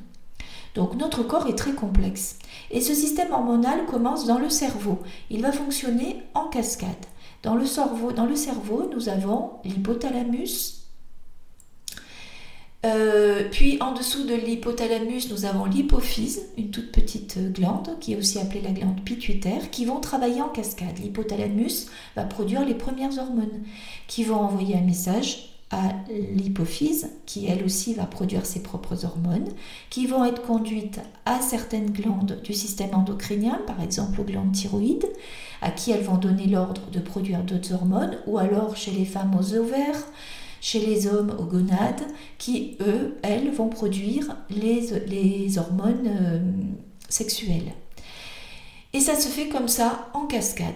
Donc 0.76 0.96
notre 0.96 1.24
corps 1.24 1.48
est 1.48 1.58
très 1.58 1.74
complexe. 1.74 2.38
Et 2.70 2.82
ce 2.82 2.94
système 2.94 3.32
hormonal 3.32 3.86
commence 3.86 4.26
dans 4.26 4.40
le 4.40 4.50
cerveau. 4.50 5.00
Il 5.30 5.42
va 5.42 5.52
fonctionner 5.52 6.22
en 6.34 6.48
cascade. 6.48 6.92
Dans 7.44 7.56
le 7.56 7.66
cerveau, 7.66 8.90
nous 8.92 9.10
avons 9.10 9.52
l'hypothalamus. 9.64 10.82
Euh, 12.86 13.48
puis 13.50 13.78
en 13.82 13.94
dessous 13.94 14.26
de 14.26 14.36
l'hypothalamus, 14.36 15.32
nous 15.32 15.46
avons 15.46 15.66
l'hypophyse, 15.66 16.44
une 16.58 16.70
toute 16.70 16.92
petite 16.92 17.54
glande 17.54 17.98
qui 18.00 18.14
est 18.14 18.16
aussi 18.16 18.38
appelée 18.38 18.62
la 18.62 18.72
glande 18.72 19.04
pituitaire, 19.04 19.72
qui 19.72 19.86
vont 19.86 20.00
travailler 20.00 20.42
en 20.42 20.50
cascade. 20.50 21.00
L'hypothalamus 21.00 21.88
va 22.16 22.24
produire 22.26 22.66
les 22.66 22.76
premières 22.76 23.18
hormones 23.18 23.64
qui 24.08 24.24
vont 24.24 24.36
envoyer 24.36 24.76
un 24.76 24.82
message 24.82 25.55
à 25.72 25.94
l'hypophyse, 26.10 27.10
qui 27.26 27.48
elle 27.48 27.64
aussi 27.64 27.96
va 27.96 28.06
produire 28.06 28.46
ses 28.46 28.62
propres 28.62 29.04
hormones, 29.04 29.50
qui 29.90 30.06
vont 30.06 30.24
être 30.24 30.44
conduites 30.44 31.00
à 31.26 31.42
certaines 31.42 31.90
glandes 31.90 32.40
du 32.44 32.54
système 32.54 32.94
endocrinien, 32.94 33.60
par 33.66 33.82
exemple 33.82 34.22
aux 34.22 34.26
glandes 34.26 34.52
thyroïdes, 34.52 35.10
à 35.62 35.72
qui 35.72 35.92
elles 35.92 36.04
vont 36.04 36.18
donner 36.18 36.46
l'ordre 36.46 36.90
de 36.92 37.00
produire 37.00 37.44
d'autres 37.44 37.74
hormones, 37.74 38.18
ou 38.28 38.38
alors 38.38 38.78
chez 38.78 38.92
les 38.92 39.06
femmes 39.06 39.36
aux 39.36 39.56
ovaires, 39.56 40.06
chez 40.62 40.80
les 40.80 41.08
hommes 41.08 41.36
aux 41.40 41.46
gonades, 41.46 42.04
qui 42.38 42.78
eux, 42.82 43.18
elles, 43.24 43.52
vont 43.52 43.70
produire 43.70 44.38
les, 44.50 45.58
hormones 45.58 46.08
euh, 46.08 46.40
sexuelles. 47.10 47.74
Et 48.94 49.00
ça 49.00 49.16
se 49.16 49.28
fait 49.28 49.50
comme 49.50 49.68
ça 49.68 50.10
en 50.14 50.26
cascade. 50.26 50.74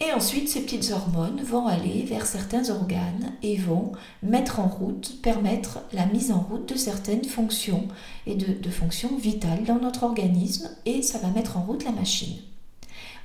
Et 0.00 0.12
ensuite, 0.12 0.48
ces 0.48 0.62
petites 0.62 0.92
hormones 0.92 1.42
vont 1.42 1.66
aller 1.66 2.04
vers 2.04 2.24
certains 2.24 2.70
organes 2.70 3.32
et 3.42 3.56
vont 3.56 3.92
mettre 4.22 4.60
en 4.60 4.68
route, 4.68 5.20
permettre 5.22 5.80
la 5.92 6.06
mise 6.06 6.30
en 6.30 6.38
route 6.38 6.68
de 6.68 6.78
certaines 6.78 7.24
fonctions 7.24 7.88
et 8.26 8.36
de, 8.36 8.70
fonctions 8.70 9.16
vitales 9.16 9.64
dans 9.64 9.80
notre 9.80 10.04
organisme 10.04 10.70
et 10.86 11.02
ça 11.02 11.18
va 11.18 11.28
mettre 11.28 11.56
en 11.56 11.62
route 11.62 11.84
la 11.84 11.90
machine. 11.90 12.36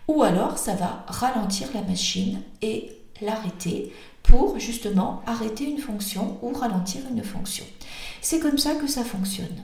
Ou 0.07 0.23
alors, 0.23 0.57
ça 0.57 0.73
va 0.73 1.05
ralentir 1.07 1.67
la 1.75 1.83
machine 1.83 2.41
et 2.63 2.91
l'arrêter 3.21 3.93
pour 4.23 4.57
justement 4.57 5.21
arrêter 5.27 5.65
une 5.65 5.77
fonction 5.77 6.39
ou 6.41 6.53
ralentir 6.53 7.01
une 7.09 7.23
fonction. 7.23 7.65
C'est 8.21 8.39
comme 8.39 8.57
ça 8.57 8.73
que 8.73 8.87
ça 8.87 9.03
fonctionne. 9.03 9.63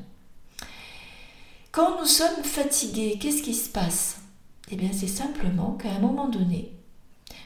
Quand 1.72 2.00
nous 2.00 2.06
sommes 2.06 2.44
fatigués, 2.44 3.18
qu'est-ce 3.20 3.42
qui 3.42 3.56
se 3.56 3.70
passe? 3.70 4.18
Eh 4.72 4.76
bien, 4.76 4.90
c'est 4.94 5.08
simplement 5.08 5.72
qu'à 5.72 5.92
un 5.92 6.00
moment 6.00 6.28
donné, 6.28 6.72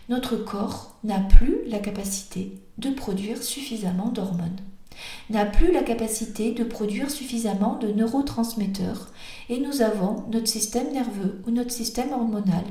notre 0.09 0.35
corps 0.35 0.97
n'a 1.03 1.19
plus 1.19 1.59
la 1.67 1.79
capacité 1.79 2.51
de 2.77 2.89
produire 2.89 3.41
suffisamment 3.41 4.09
d'hormones, 4.09 4.59
n'a 5.29 5.45
plus 5.45 5.71
la 5.71 5.83
capacité 5.83 6.51
de 6.51 6.63
produire 6.63 7.09
suffisamment 7.09 7.77
de 7.77 7.87
neurotransmetteurs 7.87 9.11
et 9.49 9.59
nous 9.59 9.81
avons 9.81 10.23
notre 10.31 10.47
système 10.47 10.91
nerveux 10.91 11.41
ou 11.47 11.51
notre 11.51 11.71
système 11.71 12.11
hormonal 12.11 12.63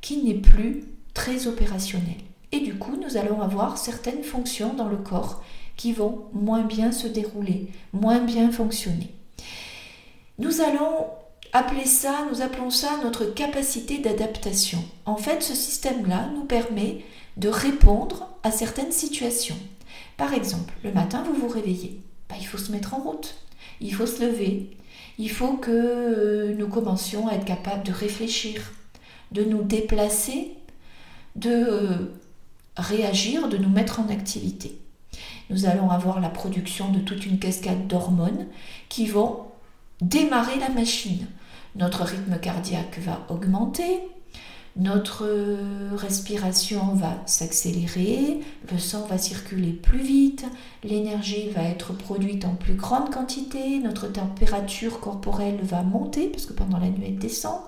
qui 0.00 0.22
n'est 0.22 0.34
plus 0.34 0.84
très 1.14 1.46
opérationnel. 1.46 2.16
Et 2.52 2.60
du 2.60 2.74
coup, 2.74 2.96
nous 2.96 3.16
allons 3.16 3.40
avoir 3.40 3.78
certaines 3.78 4.22
fonctions 4.22 4.74
dans 4.74 4.88
le 4.88 4.96
corps 4.96 5.42
qui 5.76 5.92
vont 5.92 6.26
moins 6.32 6.62
bien 6.62 6.92
se 6.92 7.08
dérouler, 7.08 7.68
moins 7.92 8.20
bien 8.20 8.52
fonctionner. 8.52 9.10
Nous 10.38 10.60
allons 10.60 11.06
appeler 11.54 11.86
ça, 11.86 12.26
nous 12.30 12.42
appelons 12.42 12.70
ça 12.70 12.98
notre 13.02 13.24
capacité 13.24 13.98
d'adaptation. 13.98 14.84
En 15.06 15.16
fait, 15.16 15.40
ce 15.40 15.54
système-là 15.54 16.28
nous 16.34 16.44
permet 16.44 17.04
de 17.36 17.48
répondre 17.48 18.28
à 18.42 18.50
certaines 18.50 18.92
situations. 18.92 19.56
Par 20.16 20.34
exemple, 20.34 20.74
le 20.82 20.92
matin, 20.92 21.22
vous 21.22 21.34
vous 21.34 21.48
réveillez. 21.48 22.00
Bah, 22.28 22.34
il 22.38 22.46
faut 22.46 22.58
se 22.58 22.72
mettre 22.72 22.94
en 22.94 22.98
route. 22.98 23.36
Il 23.80 23.94
faut 23.94 24.06
se 24.06 24.24
lever. 24.24 24.76
Il 25.18 25.30
faut 25.30 25.54
que 25.54 25.70
euh, 25.70 26.54
nous 26.56 26.68
commencions 26.68 27.28
à 27.28 27.34
être 27.34 27.44
capables 27.44 27.84
de 27.84 27.92
réfléchir, 27.92 28.72
de 29.30 29.44
nous 29.44 29.62
déplacer, 29.62 30.54
de 31.36 31.50
euh, 31.50 31.96
réagir, 32.76 33.48
de 33.48 33.58
nous 33.58 33.68
mettre 33.68 34.00
en 34.00 34.08
activité. 34.08 34.76
Nous 35.50 35.66
allons 35.66 35.90
avoir 35.90 36.20
la 36.20 36.30
production 36.30 36.90
de 36.90 36.98
toute 36.98 37.26
une 37.26 37.38
cascade 37.38 37.86
d'hormones 37.86 38.46
qui 38.88 39.06
vont 39.06 39.44
démarrer 40.00 40.58
la 40.58 40.70
machine 40.70 41.28
notre 41.76 42.04
rythme 42.04 42.38
cardiaque 42.38 42.98
va 43.00 43.26
augmenter, 43.28 44.00
notre 44.76 45.28
respiration 45.94 46.94
va 46.94 47.22
s'accélérer, 47.26 48.40
le 48.72 48.78
sang 48.78 49.06
va 49.06 49.18
circuler 49.18 49.72
plus 49.72 50.02
vite, 50.02 50.44
l'énergie 50.82 51.50
va 51.50 51.62
être 51.62 51.92
produite 51.92 52.44
en 52.44 52.56
plus 52.56 52.74
grande 52.74 53.12
quantité, 53.12 53.78
notre 53.78 54.08
température 54.08 54.98
corporelle 54.98 55.60
va 55.62 55.82
monter 55.82 56.26
parce 56.28 56.46
que 56.46 56.52
pendant 56.52 56.78
la 56.78 56.88
nuit 56.88 57.04
elle 57.06 57.18
descend, 57.18 57.60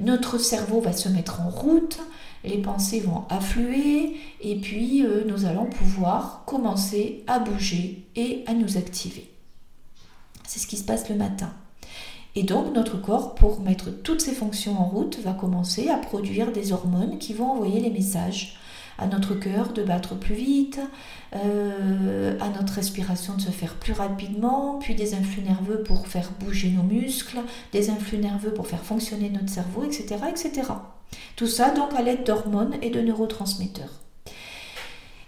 notre 0.00 0.38
cerveau 0.38 0.80
va 0.80 0.92
se 0.92 1.08
mettre 1.08 1.40
en 1.40 1.48
route, 1.48 2.00
les 2.44 2.58
pensées 2.58 3.00
vont 3.00 3.24
affluer 3.30 4.16
et 4.40 4.56
puis 4.60 5.04
euh, 5.04 5.24
nous 5.26 5.46
allons 5.46 5.66
pouvoir 5.66 6.42
commencer 6.44 7.24
à 7.26 7.38
bouger 7.38 8.08
et 8.16 8.42
à 8.46 8.54
nous 8.54 8.76
activer. 8.76 9.30
C'est 10.46 10.58
ce 10.58 10.66
qui 10.66 10.76
se 10.76 10.84
passe 10.84 11.08
le 11.08 11.16
matin. 11.16 11.52
Et 12.36 12.42
donc 12.42 12.74
notre 12.74 13.00
corps, 13.00 13.34
pour 13.34 13.60
mettre 13.60 13.90
toutes 13.90 14.20
ces 14.20 14.34
fonctions 14.34 14.78
en 14.78 14.84
route, 14.84 15.18
va 15.20 15.32
commencer 15.32 15.88
à 15.88 15.96
produire 15.96 16.52
des 16.52 16.72
hormones 16.72 17.18
qui 17.18 17.32
vont 17.32 17.50
envoyer 17.50 17.80
les 17.80 17.90
messages 17.90 18.58
à 18.98 19.06
notre 19.06 19.34
cœur 19.34 19.72
de 19.72 19.82
battre 19.82 20.14
plus 20.14 20.34
vite, 20.34 20.80
euh, 21.34 22.38
à 22.40 22.48
notre 22.50 22.74
respiration 22.74 23.34
de 23.34 23.40
se 23.40 23.50
faire 23.50 23.74
plus 23.74 23.92
rapidement, 23.92 24.78
puis 24.80 24.94
des 24.94 25.14
influx 25.14 25.42
nerveux 25.42 25.82
pour 25.82 26.08
faire 26.08 26.30
bouger 26.38 26.70
nos 26.70 26.82
muscles, 26.82 27.38
des 27.72 27.90
influx 27.90 28.18
nerveux 28.18 28.52
pour 28.52 28.66
faire 28.66 28.82
fonctionner 28.82 29.30
notre 29.30 29.50
cerveau, 29.50 29.84
etc. 29.84 30.16
etc. 30.28 30.68
Tout 31.36 31.46
ça 31.46 31.70
donc 31.70 31.94
à 31.94 32.02
l'aide 32.02 32.24
d'hormones 32.24 32.76
et 32.82 32.90
de 32.90 33.00
neurotransmetteurs. 33.00 34.02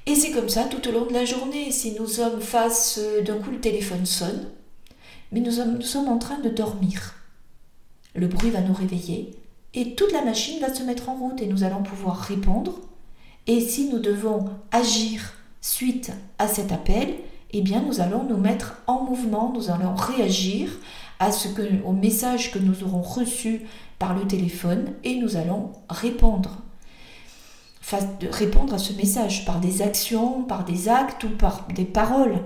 Et 0.07 0.15
c'est 0.15 0.31
comme 0.31 0.49
ça 0.49 0.65
tout 0.65 0.87
au 0.89 0.93
long 0.93 1.07
de 1.07 1.13
la 1.13 1.27
journée. 1.27 1.71
Si 1.71 1.93
nous 1.99 2.07
sommes 2.07 2.41
face, 2.41 2.99
euh, 3.03 3.23
d'un 3.23 3.39
coup 3.39 3.51
le 3.51 3.61
téléphone 3.61 4.07
sonne, 4.07 4.47
mais 5.33 5.41
nous 5.41 5.51
sommes, 5.51 6.09
en 6.09 6.19
train 6.19 6.39
de 6.39 6.49
dormir. 6.49 7.15
Le 8.15 8.27
bruit 8.27 8.51
va 8.51 8.61
nous 8.61 8.75
réveiller 8.75 9.39
et 9.75 9.95
toute 9.95 10.13
la 10.13 10.25
machine 10.25 10.61
va 10.61 10.75
se 10.75 10.83
mettre 10.83 11.09
en 11.09 11.15
route 11.15 11.43
et 11.43 11.47
nous 11.47 11.65
allons 11.65 11.83
pouvoir 11.83 12.17
répondre. 12.17 12.81
Et 13.47 13.61
si 13.61 13.89
nous 13.89 13.99
devons 13.99 14.47
agir 14.73 15.35
suite 15.61 16.13
à 16.39 16.49
cet 16.49 16.73
appel, 16.73 17.15
eh 17.53 17.63
bien 17.63 17.83
nous 17.83 18.01
allons 18.01 18.25
nous 18.25 18.37
mettre 18.37 18.77
en 18.87 19.05
mouvement, 19.05 19.53
nous 19.55 19.71
allons 19.71 19.95
réagir 19.95 20.71
au 21.85 21.93
message 21.93 22.53
que 22.53 22.59
nous 22.59 22.85
aurons 22.85 23.03
reçu 23.03 23.63
par 23.99 24.15
le 24.15 24.27
téléphone 24.27 24.93
et 25.05 25.17
nous 25.17 25.37
allons 25.37 25.73
répondre. 25.91 26.59
répondre 28.31 28.75
à 28.75 28.79
ce 28.79 28.93
message 28.93 29.45
par 29.45 29.61
des 29.61 29.83
actions, 29.83 30.43
par 30.43 30.65
des 30.65 30.89
actes 30.89 31.25
ou 31.25 31.31
par 31.31 31.67
des 31.75 31.85
paroles. 31.85 32.41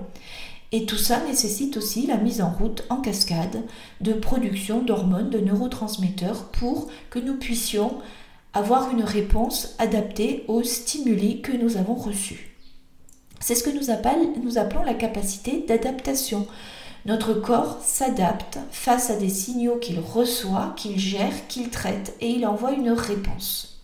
Et 0.73 0.87
tout 0.87 0.97
ça 0.97 1.21
nécessite 1.27 1.77
aussi 1.77 2.07
la 2.07 2.17
mise 2.17 2.41
en 2.41 2.51
route 2.51 2.85
en 2.89 2.97
cascade 2.97 3.63
de 4.01 4.15
production 4.15 4.83
d'hormones, 4.83 5.29
de 5.29 5.39
neurotransmetteurs 5.39 6.49
pour 6.49 6.89
que 7.11 7.19
nous 7.19 7.37
puissions 7.37 7.99
avoir 8.55 8.91
une 8.91 9.05
réponse 9.05 9.75
adaptée 9.79 10.45
aux 10.49 10.63
stimuli 10.63 11.43
que 11.43 11.53
nous 11.53 11.77
avons 11.77 11.95
reçus. 11.95 12.57
C'est 13.39 13.55
ce 13.55 13.65
que 13.65 13.71
nous, 13.71 13.91
appelons 14.59 14.83
la 14.85 14.95
capacité 14.95 15.65
d'adaptation. 15.67 16.47
Notre 17.05 17.35
corps 17.35 17.79
s'adapte 17.83 18.59
face 18.71 19.11
à 19.11 19.17
des 19.17 19.29
signaux 19.29 19.77
qu'il 19.77 19.99
reçoit, 19.99 20.75
qu'il 20.77 20.99
gère, 20.99 21.49
qu'il 21.49 21.69
traite 21.69 22.15
et 22.21 22.31
il 22.31 22.47
envoie 22.47 22.73
une 22.73 22.91
réponse. 22.91 23.81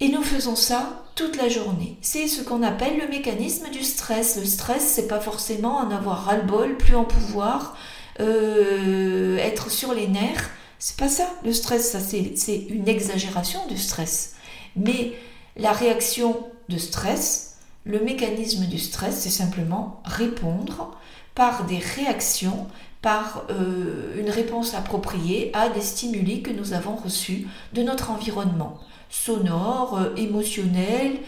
Et 0.00 0.08
nous 0.08 0.22
faisons 0.22 0.56
ça 0.56 1.03
toute 1.14 1.36
la 1.36 1.48
journée. 1.48 1.96
C'est 2.00 2.28
ce 2.28 2.42
qu'on 2.42 2.62
appelle 2.62 2.98
le 2.98 3.08
mécanisme 3.08 3.70
du 3.70 3.82
stress. 3.82 4.36
Le 4.36 4.44
stress, 4.44 4.82
c'est 4.82 5.06
pas 5.06 5.20
forcément 5.20 5.76
en 5.76 5.90
avoir 5.90 6.24
ras-le-bol, 6.24 6.76
plus 6.76 6.96
en 6.96 7.04
pouvoir, 7.04 7.76
euh, 8.20 9.36
être 9.38 9.70
sur 9.70 9.94
les 9.94 10.08
nerfs. 10.08 10.50
C'est 10.78 10.96
pas 10.96 11.08
ça. 11.08 11.28
Le 11.44 11.52
stress, 11.52 11.96
c'est 12.36 12.56
une 12.68 12.88
exagération 12.88 13.66
du 13.68 13.78
stress. 13.78 14.34
Mais 14.76 15.12
la 15.56 15.72
réaction 15.72 16.46
de 16.68 16.78
stress, 16.78 17.58
le 17.84 18.00
mécanisme 18.00 18.66
du 18.66 18.78
stress, 18.78 19.20
c'est 19.20 19.30
simplement 19.30 20.02
répondre 20.04 20.96
par 21.34 21.64
des 21.64 21.78
réactions, 21.78 22.66
par 23.04 23.44
euh, 23.50 24.18
une 24.18 24.30
réponse 24.30 24.72
appropriée 24.72 25.50
à 25.52 25.68
des 25.68 25.82
stimuli 25.82 26.40
que 26.40 26.50
nous 26.50 26.72
avons 26.72 26.96
reçus 26.96 27.46
de 27.74 27.82
notre 27.82 28.10
environnement 28.10 28.78
sonore, 29.10 29.98
euh, 29.98 30.14
émotionnel, 30.16 31.18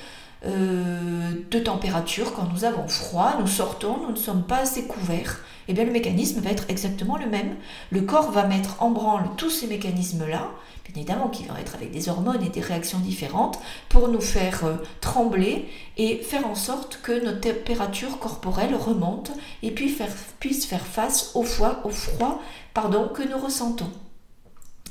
euh, 0.47 1.33
de 1.51 1.59
température. 1.59 2.33
Quand 2.35 2.49
nous 2.51 2.65
avons 2.65 2.89
froid, 2.89 3.37
nous 3.39 3.47
sortons, 3.47 3.99
nous 4.03 4.13
ne 4.13 4.17
sommes 4.17 4.43
pas 4.43 4.61
assez 4.61 4.87
couverts 4.87 5.41
eh 5.69 5.85
le 5.85 5.91
mécanisme 5.91 6.41
va 6.41 6.51
être 6.51 6.65
exactement 6.69 7.17
le 7.17 7.27
même. 7.27 7.57
Le 7.91 8.03
corps 8.03 8.31
va 8.31 8.47
mettre 8.47 8.83
en 8.83 8.91
branle 8.91 9.29
tous 9.37 9.51
ces 9.51 9.67
mécanismes-là, 9.67 10.51
bien 10.85 10.95
évidemment 10.97 11.29
qui 11.29 11.45
vont 11.45 11.57
être 11.57 11.75
avec 11.75 11.91
des 11.91 12.09
hormones 12.09 12.43
et 12.45 12.51
des 12.51 12.61
réactions 12.61 12.99
différentes, 12.99 13.59
pour 13.89 14.09
nous 14.09 14.21
faire 14.21 14.65
euh, 14.65 14.75
trembler 15.01 15.69
et 15.97 16.19
faire 16.19 16.47
en 16.47 16.55
sorte 16.55 17.01
que 17.03 17.25
notre 17.25 17.41
température 17.41 18.19
corporelle 18.19 18.75
remonte 18.75 19.33
et 19.63 19.71
puis 19.71 19.89
faire, 19.89 20.13
puisse 20.39 20.67
faire 20.67 20.87
face 20.87 21.33
au 21.35 21.43
froid, 21.43 21.81
au 21.85 21.91
froid 21.91 22.41
pardon, 22.75 23.09
que 23.09 23.23
nous 23.23 23.39
ressentons. 23.39 23.91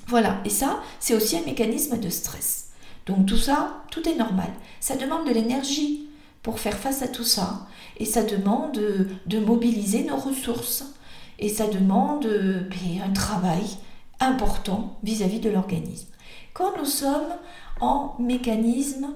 Voilà, 0.07 0.39
et 0.45 0.49
ça, 0.49 0.81
c'est 0.99 1.15
aussi 1.15 1.37
un 1.37 1.43
mécanisme 1.43 1.99
de 1.99 2.09
stress. 2.09 2.69
Donc 3.05 3.25
tout 3.27 3.37
ça, 3.37 3.83
tout 3.91 4.07
est 4.07 4.15
normal. 4.15 4.49
Ça 4.79 4.95
demande 4.95 5.27
de 5.27 5.33
l'énergie 5.33 6.04
pour 6.45 6.59
faire 6.59 6.77
face 6.77 7.01
à 7.01 7.07
tout 7.07 7.23
ça. 7.23 7.65
Et 7.97 8.05
ça 8.05 8.21
demande 8.21 8.79
de, 9.25 9.39
mobiliser 9.39 10.03
nos 10.03 10.15
ressources. 10.15 10.85
Et 11.39 11.49
ça 11.49 11.65
demande 11.65 12.27
ben, 12.27 13.01
un 13.03 13.11
travail 13.13 13.63
important 14.19 14.99
vis-à-vis 15.01 15.39
de 15.39 15.49
l'organisme. 15.49 16.09
Quand 16.53 16.77
nous 16.77 16.85
sommes 16.85 17.33
en 17.81 18.15
mécanisme 18.19 19.07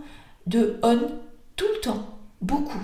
de 0.47 0.79
on 0.81 0.97
tout 1.55 1.67
le 1.75 1.81
temps, 1.81 2.17
beaucoup, 2.41 2.81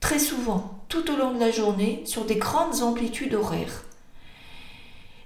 très 0.00 0.18
souvent, 0.18 0.70
tout 0.88 1.10
au 1.10 1.16
long 1.16 1.34
de 1.34 1.40
la 1.40 1.50
journée, 1.50 2.00
sur 2.06 2.24
des 2.24 2.36
grandes 2.36 2.80
amplitudes 2.80 3.34
horaires, 3.34 3.84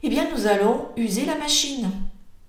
eh 0.02 0.08
bien 0.08 0.26
nous 0.34 0.48
allons 0.48 0.88
user 0.96 1.24
la 1.24 1.38
machine. 1.38 1.88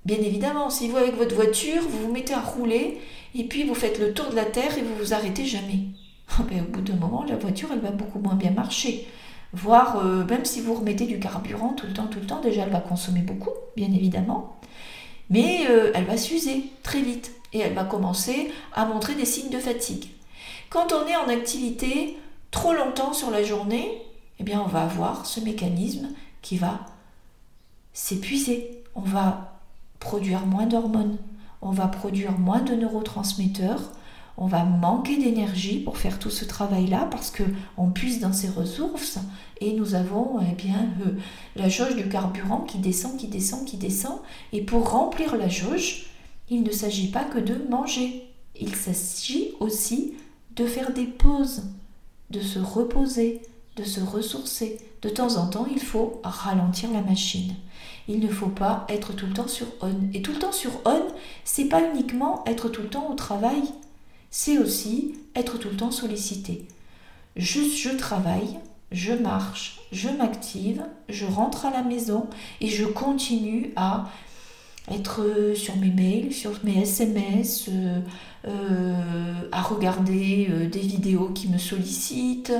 Bien 0.03 0.17
évidemment, 0.17 0.71
si 0.71 0.87
vous 0.87 0.97
avec 0.97 1.15
votre 1.15 1.35
voiture, 1.35 1.83
vous 1.83 2.07
vous 2.07 2.11
mettez 2.11 2.33
à 2.33 2.41
rouler 2.41 2.97
et 3.35 3.43
puis 3.43 3.65
vous 3.65 3.75
faites 3.75 3.99
le 3.99 4.15
tour 4.15 4.31
de 4.31 4.35
la 4.35 4.45
Terre 4.45 4.79
et 4.79 4.81
vous 4.81 4.95
vous 4.95 5.13
arrêtez 5.13 5.45
jamais. 5.45 5.81
Au 6.39 6.43
bout 6.43 6.81
d'un 6.81 6.95
moment, 6.95 7.23
la 7.23 7.35
voiture, 7.35 7.69
elle 7.71 7.79
va 7.79 7.91
beaucoup 7.91 8.19
moins 8.19 8.35
bien 8.35 8.51
marcher. 8.51 9.07
Voire, 9.53 9.97
euh, 9.97 10.25
même 10.25 10.45
si 10.45 10.61
vous 10.61 10.73
remettez 10.73 11.05
du 11.05 11.19
carburant 11.19 11.73
tout 11.73 11.87
le 11.87 11.93
temps, 11.93 12.07
tout 12.07 12.19
le 12.19 12.25
temps, 12.25 12.41
déjà, 12.41 12.63
elle 12.63 12.69
va 12.69 12.81
consommer 12.81 13.21
beaucoup, 13.21 13.51
bien 13.75 13.87
évidemment. 13.87 14.57
Mais 15.29 15.67
euh, 15.69 15.91
elle 15.95 16.05
va 16.05 16.17
s'user 16.17 16.65
très 16.83 17.01
vite 17.01 17.31
et 17.53 17.59
elle 17.59 17.73
va 17.73 17.83
commencer 17.83 18.51
à 18.73 18.85
montrer 18.85 19.15
des 19.15 19.25
signes 19.25 19.49
de 19.49 19.59
fatigue. 19.59 20.09
Quand 20.69 20.91
on 20.91 21.07
est 21.07 21.15
en 21.15 21.29
activité 21.29 22.17
trop 22.51 22.73
longtemps 22.73 23.13
sur 23.13 23.31
la 23.31 23.43
journée, 23.43 24.01
eh 24.39 24.43
bien, 24.43 24.61
on 24.61 24.67
va 24.67 24.83
avoir 24.83 25.25
ce 25.25 25.39
mécanisme 25.39 26.09
qui 26.41 26.57
va 26.57 26.81
s'épuiser. 27.93 28.83
On 28.95 29.01
va 29.01 29.59
produire 29.99 30.45
moins 30.45 30.65
d'hormones, 30.65 31.17
on 31.61 31.71
va 31.71 31.87
produire 31.87 32.33
moins 32.33 32.61
de 32.61 32.75
neurotransmetteurs, 32.75 33.91
on 34.37 34.45
va 34.45 34.63
manquer 34.63 35.17
d'énergie 35.17 35.79
pour 35.79 35.97
faire 35.97 36.19
tout 36.19 36.29
ce 36.29 36.45
travail-là 36.45 37.07
parce 37.09 37.31
que 37.31 37.43
on 37.75 37.89
puise 37.89 38.19
dans 38.19 38.33
ses 38.33 38.49
ressources 38.49 39.17
et 39.61 39.73
nous 39.73 39.95
avons 39.95 40.39
eh 40.41 40.53
bien 40.53 40.89
euh, 41.05 41.17
la 41.55 41.69
jauge 41.69 41.95
du 41.95 42.07
carburant 42.07 42.61
qui 42.61 42.77
descend, 42.77 43.17
qui 43.17 43.27
descend, 43.27 43.65
qui 43.65 43.77
descend. 43.77 44.19
Et 44.53 44.61
pour 44.61 44.91
remplir 44.91 45.35
la 45.35 45.49
jauge, 45.49 46.05
il 46.49 46.61
ne 46.61 46.71
s'agit 46.71 47.09
pas 47.09 47.23
que 47.23 47.39
de 47.39 47.55
manger. 47.67 48.27
Il 48.59 48.75
s'agit 48.75 49.53
aussi 49.59 50.13
de 50.55 50.65
faire 50.67 50.93
des 50.93 51.05
pauses, 51.05 51.63
de 52.29 52.39
se 52.39 52.59
reposer, 52.59 53.41
de 53.75 53.83
se 53.83 54.01
ressourcer. 54.01 54.77
De 55.01 55.09
temps 55.09 55.37
en 55.37 55.47
temps, 55.47 55.67
il 55.69 55.79
faut 55.79 56.21
ralentir 56.23 56.91
la 56.91 57.01
machine. 57.01 57.55
Il 58.07 58.19
ne 58.19 58.29
faut 58.29 58.47
pas 58.47 58.85
être 58.87 59.13
tout 59.13 59.25
le 59.25 59.33
temps 59.33 59.47
sur 59.47 59.67
on. 59.81 59.93
Et 60.13 60.21
tout 60.21 60.31
le 60.31 60.39
temps 60.39 60.51
sur 60.51 60.71
on, 60.85 61.01
c'est 61.43 61.65
pas 61.65 61.81
uniquement 61.91 62.43
être 62.45 62.69
tout 62.69 62.83
le 62.83 62.89
temps 62.89 63.09
au 63.11 63.15
travail 63.15 63.63
c'est 64.39 64.59
aussi 64.59 65.15
être 65.35 65.57
tout 65.57 65.69
le 65.69 65.77
temps 65.77 65.89
sollicité. 65.89 66.67
Je 67.35 67.97
travaille, 67.97 68.59
je 68.91 69.11
marche, 69.11 69.79
je 69.91 70.09
m'active, 70.09 70.83
je 71.09 71.25
rentre 71.25 71.65
à 71.65 71.71
la 71.71 71.81
maison 71.81 72.27
et 72.61 72.67
je 72.67 72.85
continue 72.85 73.73
à 73.75 74.11
être 74.91 75.53
sur 75.55 75.75
mes 75.77 75.89
mails, 75.89 76.31
sur 76.31 76.51
mes 76.63 76.83
SMS, 76.83 77.67
euh, 77.69 77.99
euh, 78.47 79.49
à 79.51 79.63
regarder 79.63 80.49
euh, 80.51 80.69
des 80.69 80.81
vidéos 80.81 81.29
qui 81.29 81.47
me 81.47 81.57
sollicitent 81.57 82.53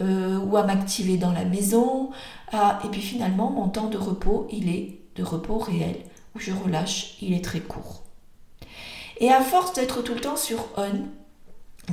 ou 0.00 0.56
à 0.56 0.62
m'activer 0.62 1.18
dans 1.18 1.32
la 1.32 1.44
maison. 1.44 2.08
Et 2.54 2.88
puis 2.90 3.02
finalement, 3.02 3.50
mon 3.50 3.68
temps 3.68 3.90
de 3.90 3.98
repos, 3.98 4.48
il 4.50 4.70
est 4.70 4.98
de 5.16 5.24
repos 5.24 5.58
réel, 5.58 5.96
où 6.34 6.38
je 6.38 6.52
relâche, 6.52 7.18
il 7.20 7.34
est 7.34 7.44
très 7.44 7.60
court. 7.60 8.04
Et 9.20 9.30
à 9.30 9.40
force 9.42 9.74
d'être 9.74 10.02
tout 10.02 10.14
le 10.14 10.20
temps 10.20 10.36
sur 10.36 10.68
on, 10.76 11.08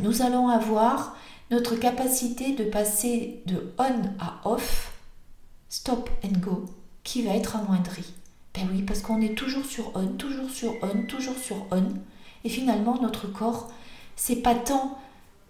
nous 0.01 0.21
allons 0.21 0.47
avoir 0.47 1.15
notre 1.51 1.75
capacité 1.75 2.53
de 2.53 2.63
passer 2.63 3.41
de 3.45 3.73
on 3.77 4.03
à 4.19 4.39
off, 4.45 4.93
stop 5.69 6.09
and 6.23 6.39
go, 6.39 6.65
qui 7.03 7.21
va 7.23 7.33
être 7.33 7.55
amoindrie. 7.55 8.13
Ben 8.53 8.67
oui, 8.71 8.81
parce 8.81 9.01
qu'on 9.01 9.21
est 9.21 9.35
toujours 9.35 9.65
sur 9.65 9.91
on, 9.95 10.07
toujours 10.07 10.49
sur 10.49 10.73
on, 10.81 11.05
toujours 11.07 11.37
sur 11.37 11.65
on. 11.71 11.83
Et 12.43 12.49
finalement, 12.49 12.99
notre 13.01 13.27
corps, 13.27 13.69
c'est 14.15 14.37
pas 14.37 14.55
tant 14.55 14.97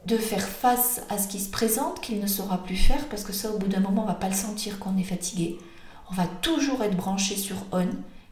de 0.06 0.18
faire 0.18 0.48
face 0.48 1.02
à 1.10 1.18
ce 1.18 1.28
qui 1.28 1.40
se 1.40 1.50
présente 1.50 2.02
qu'il 2.02 2.20
ne 2.20 2.28
saura 2.28 2.64
plus 2.64 2.76
faire, 2.76 3.08
parce 3.10 3.24
que 3.24 3.34
ça, 3.34 3.52
au 3.52 3.58
bout 3.58 3.68
d'un 3.68 3.80
moment, 3.80 4.04
on 4.04 4.08
va 4.08 4.14
pas 4.14 4.30
le 4.30 4.36
sentir 4.36 4.80
qu'on 4.80 4.98
est 4.98 5.04
fatigué. 5.04 5.58
On 6.12 6.14
va 6.14 6.28
toujours 6.28 6.84
être 6.84 6.96
branché 6.96 7.36
sur 7.36 7.58
on, 7.72 7.88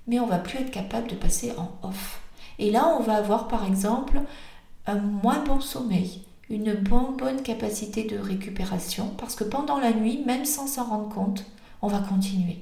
mais 0.07 0.19
on 0.19 0.27
va 0.27 0.37
plus 0.37 0.59
être 0.59 0.71
capable 0.71 1.07
de 1.07 1.15
passer 1.15 1.53
en 1.57 1.71
off. 1.87 2.19
Et 2.59 2.69
là, 2.71 2.95
on 2.99 3.03
va 3.03 3.15
avoir 3.15 3.47
par 3.47 3.65
exemple 3.65 4.21
un 4.87 4.95
moins 4.95 5.43
bon 5.43 5.61
sommeil, 5.61 6.21
une 6.49 6.73
bonne, 6.73 7.17
bonne 7.17 7.41
capacité 7.41 8.03
de 8.03 8.17
récupération, 8.17 9.11
parce 9.17 9.35
que 9.35 9.43
pendant 9.43 9.79
la 9.79 9.93
nuit, 9.93 10.23
même 10.25 10.45
sans 10.45 10.67
s'en 10.67 10.85
rendre 10.85 11.09
compte, 11.09 11.45
on 11.81 11.87
va 11.87 11.99
continuer. 11.99 12.61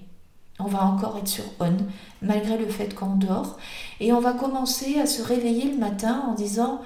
On 0.60 0.66
va 0.66 0.86
encore 0.86 1.18
être 1.18 1.28
sur 1.28 1.46
on, 1.60 1.78
malgré 2.22 2.58
le 2.58 2.68
fait 2.68 2.94
qu'on 2.94 3.16
dort, 3.16 3.58
et 4.00 4.14
on 4.14 4.20
va 4.20 4.34
commencer 4.34 5.00
à 5.00 5.08
se 5.08 5.24
réveiller 5.24 5.72
le 5.72 5.78
matin 5.78 6.24
en 6.28 6.34
disant 6.34 6.82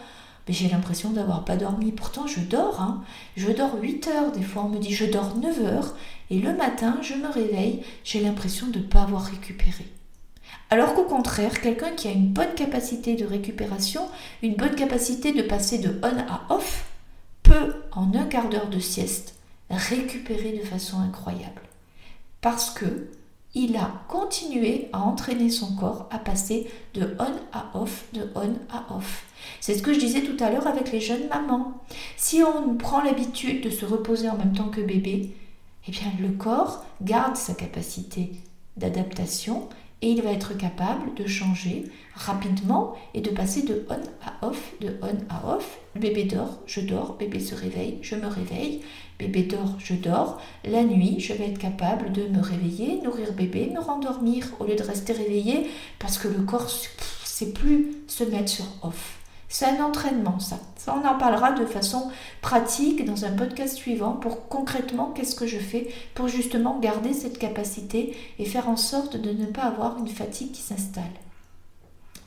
j'ai 0.53 0.69
l'impression 0.69 1.09
d'avoir 1.09 1.43
pas 1.43 1.57
dormi. 1.57 1.91
Pourtant, 1.91 2.27
je 2.27 2.39
dors. 2.39 2.81
Hein. 2.81 3.03
Je 3.35 3.51
dors 3.51 3.79
8 3.81 4.07
heures. 4.07 4.31
Des 4.31 4.43
fois, 4.43 4.63
on 4.63 4.69
me 4.69 4.79
dit 4.79 4.93
je 4.93 5.05
dors 5.05 5.35
9 5.35 5.61
heures. 5.61 5.95
Et 6.29 6.39
le 6.39 6.55
matin, 6.55 6.97
je 7.01 7.15
me 7.15 7.27
réveille. 7.27 7.83
J'ai 8.03 8.21
l'impression 8.21 8.67
de 8.67 8.79
ne 8.79 8.83
pas 8.83 9.01
avoir 9.01 9.23
récupéré. 9.23 9.85
Alors 10.69 10.93
qu'au 10.93 11.03
contraire, 11.03 11.61
quelqu'un 11.61 11.91
qui 11.91 12.07
a 12.07 12.11
une 12.11 12.29
bonne 12.29 12.53
capacité 12.55 13.15
de 13.15 13.25
récupération, 13.25 14.07
une 14.41 14.55
bonne 14.55 14.75
capacité 14.75 15.31
de 15.31 15.43
passer 15.43 15.77
de 15.77 15.99
on 16.01 16.17
à 16.17 16.45
off, 16.49 16.85
peut 17.43 17.75
en 17.91 18.13
un 18.13 18.25
quart 18.25 18.49
d'heure 18.49 18.69
de 18.69 18.79
sieste 18.79 19.35
récupérer 19.69 20.53
de 20.53 20.65
façon 20.65 20.99
incroyable. 20.99 21.61
Parce 22.41 22.69
que 22.69 23.09
il 23.57 23.77
a 23.77 24.03
continué 24.09 24.89
à 24.91 25.01
entraîner 25.01 25.49
son 25.49 25.75
corps 25.77 26.09
à 26.11 26.19
passer 26.19 26.67
de 26.93 27.15
on 27.19 27.57
à 27.57 27.71
off, 27.73 28.03
de 28.11 28.29
on 28.35 28.53
à 28.69 28.93
off. 28.93 29.23
C'est 29.61 29.75
ce 29.75 29.81
que 29.81 29.93
je 29.93 29.99
disais 29.99 30.23
tout 30.23 30.35
à 30.43 30.49
l'heure 30.49 30.67
avec 30.67 30.91
les 30.91 30.99
jeunes 30.99 31.29
mamans. 31.29 31.81
Si 32.17 32.43
on 32.43 32.75
prend 32.75 33.01
l'habitude 33.01 33.63
de 33.63 33.69
se 33.69 33.85
reposer 33.85 34.29
en 34.29 34.35
même 34.35 34.53
temps 34.53 34.67
que 34.67 34.81
bébé, 34.81 35.37
eh 35.87 35.91
bien 35.91 36.11
le 36.19 36.29
corps 36.29 36.83
garde 37.01 37.37
sa 37.37 37.53
capacité 37.53 38.33
d'adaptation 38.75 39.69
et 40.01 40.09
il 40.09 40.21
va 40.21 40.31
être 40.31 40.55
capable 40.55 41.13
de 41.15 41.25
changer 41.25 41.85
rapidement 42.15 42.95
et 43.13 43.21
de 43.21 43.29
passer 43.29 43.63
de 43.63 43.85
on 43.89 43.99
à 44.25 44.47
off, 44.47 44.73
de 44.81 44.97
on 45.01 45.33
à 45.33 45.55
off. 45.55 45.79
Bébé 45.95 46.25
dort, 46.25 46.59
je 46.65 46.81
dors, 46.81 47.15
bébé 47.17 47.39
se 47.39 47.55
réveille, 47.55 47.99
je 48.01 48.15
me 48.15 48.27
réveille, 48.27 48.81
bébé 49.17 49.43
dort, 49.43 49.75
je 49.79 49.93
dors. 49.93 50.41
La 50.63 50.83
nuit, 50.83 51.19
je 51.19 51.33
vais 51.33 51.49
être 51.49 51.59
capable 51.59 52.11
de 52.11 52.27
me 52.27 52.41
réveiller, 52.41 53.01
nourrir 53.01 53.33
bébé, 53.33 53.71
me 53.73 53.79
rendormir 53.79 54.47
au 54.59 54.65
lieu 54.65 54.75
de 54.75 54.83
rester 54.83 55.13
réveillé 55.13 55.67
parce 55.99 56.17
que 56.17 56.27
le 56.27 56.43
corps 56.43 56.63
ne 56.63 57.25
sait 57.25 57.51
plus 57.51 57.93
se 58.07 58.23
mettre 58.23 58.49
sur 58.49 58.65
off. 58.83 59.19
C'est 59.47 59.65
un 59.65 59.83
entraînement, 59.83 60.39
ça. 60.39 60.59
On 60.87 61.05
en 61.05 61.17
parlera 61.17 61.51
de 61.51 61.65
façon 61.65 62.11
pratique 62.41 63.05
dans 63.05 63.25
un 63.25 63.31
podcast 63.31 63.75
suivant 63.75 64.11
pour 64.11 64.47
concrètement 64.47 65.11
qu'est-ce 65.11 65.35
que 65.35 65.47
je 65.47 65.57
fais 65.57 65.87
pour 66.13 66.27
justement 66.27 66.79
garder 66.79 67.13
cette 67.13 67.37
capacité 67.37 68.15
et 68.39 68.45
faire 68.45 68.69
en 68.69 68.77
sorte 68.77 69.17
de 69.17 69.31
ne 69.31 69.45
pas 69.45 69.63
avoir 69.63 69.97
une 69.97 70.07
fatigue 70.07 70.51
qui 70.51 70.61
s'installe. 70.61 71.03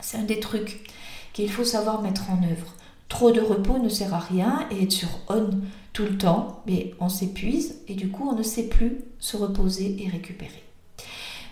C'est 0.00 0.18
un 0.18 0.24
des 0.24 0.40
trucs 0.40 0.90
qu'il 1.32 1.50
faut 1.50 1.64
savoir 1.64 2.02
mettre 2.02 2.30
en 2.30 2.42
œuvre. 2.42 2.74
Trop 3.08 3.30
de 3.30 3.40
repos 3.40 3.78
ne 3.78 3.88
sert 3.88 4.12
à 4.12 4.18
rien 4.18 4.66
et 4.70 4.82
être 4.82 4.92
sur 4.92 5.08
on 5.28 5.50
tout 5.92 6.04
le 6.04 6.18
temps, 6.18 6.62
mais 6.66 6.94
on 7.00 7.08
s'épuise 7.08 7.76
et 7.88 7.94
du 7.94 8.10
coup 8.10 8.28
on 8.28 8.34
ne 8.34 8.42
sait 8.42 8.68
plus 8.68 8.98
se 9.18 9.36
reposer 9.36 9.96
et 10.02 10.08
récupérer. 10.08 10.62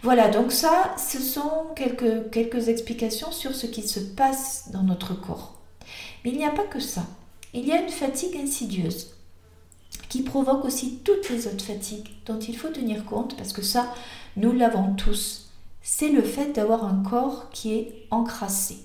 Voilà, 0.03 0.29
donc 0.29 0.53
ça, 0.53 0.95
ce 0.99 1.19
sont 1.19 1.67
quelques 1.75 2.69
explications 2.69 3.33
sur 3.33 3.55
ce 3.55 3.67
qui 3.67 3.83
se 3.83 3.99
passe 3.99 4.71
dans 4.73 4.83
notre 4.83 5.15
corps. 5.15 5.56
Mais 6.27 6.33
il 6.33 6.39
n'y 6.39 6.45
a 6.45 6.51
pas 6.51 6.65
que 6.65 6.81
ça. 6.81 7.07
Il 7.55 7.65
y 7.69 7.71
a 7.71 7.81
une 7.81 7.89
fatigue 7.89 8.37
insidieuse 8.37 9.15
qui 10.09 10.23
provoque 10.23 10.65
aussi 10.65 10.99
toutes 11.05 11.31
les 11.31 11.47
autres 11.47 11.65
fatigues 11.65 12.09
dont 12.27 12.41
il 12.41 12.57
faut 12.59 12.69
tenir 12.69 13.05
compte 13.05 13.37
parce 13.37 13.53
que 13.53 13.63
ça, 13.63 13.95
nous 14.37 14.51
l'avons 14.51 14.95
tous. 14.95 15.53
C'est 15.83 16.09
le 16.09 16.23
fait 16.23 16.51
d'avoir 16.51 16.85
un 16.85 17.01
corps 17.09 17.49
qui 17.51 17.75
est 17.75 18.09
encrassé. 18.11 18.79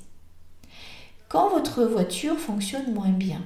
Quand 1.30 1.50
votre 1.50 1.84
voiture 1.84 2.38
fonctionne 2.38 2.94
moins 2.94 3.10
bien, 3.10 3.42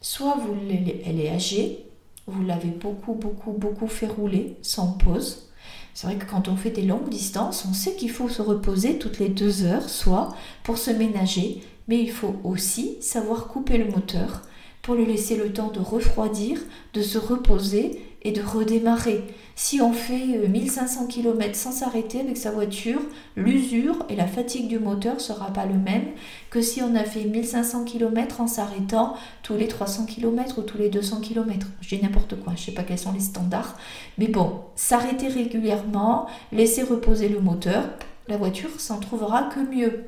soit 0.00 0.36
elle 0.70 1.18
est 1.18 1.30
âgée, 1.30 1.84
vous 2.28 2.44
l'avez 2.44 2.70
beaucoup, 2.70 3.14
beaucoup, 3.14 3.50
beaucoup 3.50 3.88
fait 3.88 4.06
rouler 4.06 4.56
sans 4.62 4.92
pause. 4.92 5.48
C'est 5.94 6.06
vrai 6.06 6.16
que 6.16 6.30
quand 6.30 6.46
on 6.46 6.54
fait 6.54 6.70
des 6.70 6.82
longues 6.82 7.08
distances, 7.08 7.66
on 7.68 7.74
sait 7.74 7.96
qu'il 7.96 8.10
faut 8.10 8.28
se 8.28 8.40
reposer 8.40 8.98
toutes 8.98 9.18
les 9.18 9.28
deux 9.28 9.64
heures, 9.64 9.88
soit 9.88 10.32
pour 10.62 10.78
se 10.78 10.92
ménager, 10.92 11.64
mais 11.88 11.98
il 11.98 12.10
faut 12.10 12.36
aussi 12.44 12.96
savoir 13.00 13.48
couper 13.48 13.78
le 13.78 13.90
moteur 13.90 14.42
pour 14.82 14.96
lui 14.96 15.06
laisser 15.06 15.36
le 15.36 15.52
temps 15.52 15.70
de 15.70 15.78
refroidir, 15.78 16.58
de 16.92 17.02
se 17.02 17.18
reposer 17.18 18.02
et 18.22 18.32
de 18.32 18.42
redémarrer. 18.42 19.24
Si 19.54 19.80
on 19.80 19.92
fait 19.92 20.48
1500 20.48 21.04
euh, 21.04 21.06
km 21.06 21.54
sans 21.54 21.72
s'arrêter 21.72 22.20
avec 22.20 22.36
sa 22.36 22.50
voiture, 22.50 23.00
l'usure 23.36 24.04
et 24.08 24.16
la 24.16 24.26
fatigue 24.26 24.68
du 24.68 24.78
moteur 24.78 25.14
ne 25.14 25.20
sera 25.20 25.52
pas 25.52 25.66
le 25.66 25.74
même 25.74 26.06
que 26.50 26.60
si 26.60 26.82
on 26.82 26.94
a 26.94 27.04
fait 27.04 27.24
1500 27.24 27.84
km 27.84 28.40
en 28.40 28.46
s'arrêtant 28.46 29.14
tous 29.42 29.54
les 29.54 29.68
300 29.68 30.06
km 30.06 30.58
ou 30.58 30.62
tous 30.62 30.78
les 30.78 30.88
200 30.88 31.20
km. 31.20 31.66
Je 31.80 31.96
dis 31.96 32.02
n'importe 32.02 32.36
quoi, 32.40 32.54
je 32.56 32.60
ne 32.60 32.66
sais 32.66 32.72
pas 32.72 32.82
quels 32.82 32.98
sont 32.98 33.12
les 33.12 33.20
standards. 33.20 33.76
Mais 34.18 34.28
bon, 34.28 34.60
s'arrêter 34.76 35.28
régulièrement, 35.28 36.26
laisser 36.52 36.82
reposer 36.82 37.28
le 37.28 37.40
moteur, 37.40 37.84
la 38.28 38.36
voiture 38.36 38.80
s'en 38.80 38.98
trouvera 38.98 39.44
que 39.44 39.60
mieux. 39.60 40.04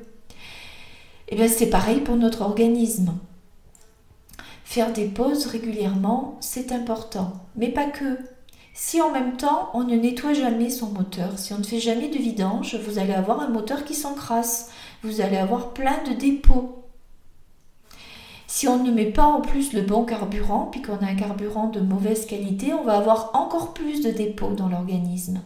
Et 1.27 1.33
eh 1.33 1.35
bien 1.37 1.47
c'est 1.47 1.69
pareil 1.69 2.01
pour 2.01 2.17
notre 2.17 2.41
organisme. 2.41 3.13
Faire 4.63 4.93
des 4.93 5.05
pauses 5.05 5.47
régulièrement, 5.47 6.37
c'est 6.39 6.71
important, 6.71 7.33
mais 7.55 7.69
pas 7.69 7.85
que. 7.85 8.19
Si 8.73 9.01
en 9.01 9.09
même 9.11 9.37
temps 9.37 9.69
on 9.73 9.83
ne 9.83 9.95
nettoie 9.95 10.33
jamais 10.33 10.69
son 10.69 10.87
moteur, 10.87 11.39
si 11.39 11.53
on 11.53 11.59
ne 11.59 11.63
fait 11.63 11.79
jamais 11.79 12.09
de 12.09 12.17
vidange, 12.17 12.75
vous 12.75 12.99
allez 12.99 13.13
avoir 13.13 13.39
un 13.39 13.49
moteur 13.49 13.85
qui 13.85 13.95
s'encrasse, 13.95 14.69
vous 15.01 15.21
allez 15.21 15.37
avoir 15.37 15.73
plein 15.73 16.03
de 16.03 16.13
dépôts. 16.13 16.83
Si 18.47 18.67
on 18.67 18.83
ne 18.83 18.91
met 18.91 19.11
pas 19.11 19.25
en 19.25 19.41
plus 19.41 19.73
le 19.73 19.81
bon 19.81 20.05
carburant, 20.05 20.69
puis 20.71 20.81
qu'on 20.81 20.97
a 20.97 21.07
un 21.07 21.15
carburant 21.15 21.69
de 21.69 21.79
mauvaise 21.79 22.25
qualité, 22.25 22.73
on 22.73 22.83
va 22.83 22.97
avoir 22.97 23.31
encore 23.33 23.73
plus 23.73 24.01
de 24.01 24.11
dépôts 24.11 24.53
dans 24.53 24.69
l'organisme. 24.69 25.41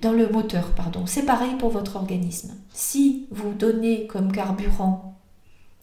Dans 0.00 0.12
le 0.12 0.28
moteur, 0.28 0.70
pardon. 0.74 1.04
C'est 1.06 1.26
pareil 1.26 1.56
pour 1.58 1.70
votre 1.70 1.96
organisme. 1.96 2.54
Si 2.72 3.26
vous 3.30 3.52
donnez 3.52 4.06
comme 4.06 4.32
carburant 4.32 5.18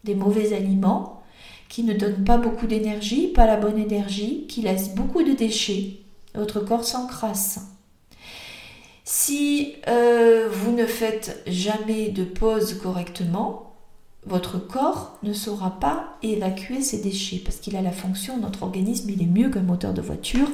des 0.04 0.14
mauvais 0.14 0.52
aliments, 0.52 1.22
qui 1.68 1.84
ne 1.84 1.92
donne 1.92 2.24
pas 2.24 2.38
beaucoup 2.38 2.66
d'énergie, 2.66 3.28
pas 3.28 3.46
la 3.46 3.56
bonne 3.56 3.78
énergie, 3.78 4.46
qui 4.48 4.62
laisse 4.62 4.94
beaucoup 4.94 5.22
de 5.22 5.32
déchets. 5.32 6.00
Votre 6.34 6.60
corps 6.60 6.84
s'encrasse. 6.84 7.60
Si 9.04 9.74
euh, 9.86 10.48
vous 10.50 10.72
ne 10.72 10.86
faites 10.86 11.42
jamais 11.46 12.08
de 12.08 12.24
pause 12.24 12.74
correctement, 12.74 13.67
votre 14.28 14.58
corps 14.58 15.16
ne 15.22 15.32
saura 15.32 15.80
pas 15.80 16.16
évacuer 16.22 16.82
ces 16.82 17.00
déchets 17.00 17.40
parce 17.42 17.56
qu'il 17.56 17.76
a 17.76 17.82
la 17.82 17.92
fonction, 17.92 18.38
notre 18.38 18.62
organisme, 18.62 19.08
il 19.10 19.22
est 19.22 19.26
mieux 19.26 19.48
qu'un 19.48 19.62
moteur 19.62 19.94
de 19.94 20.02
voiture, 20.02 20.48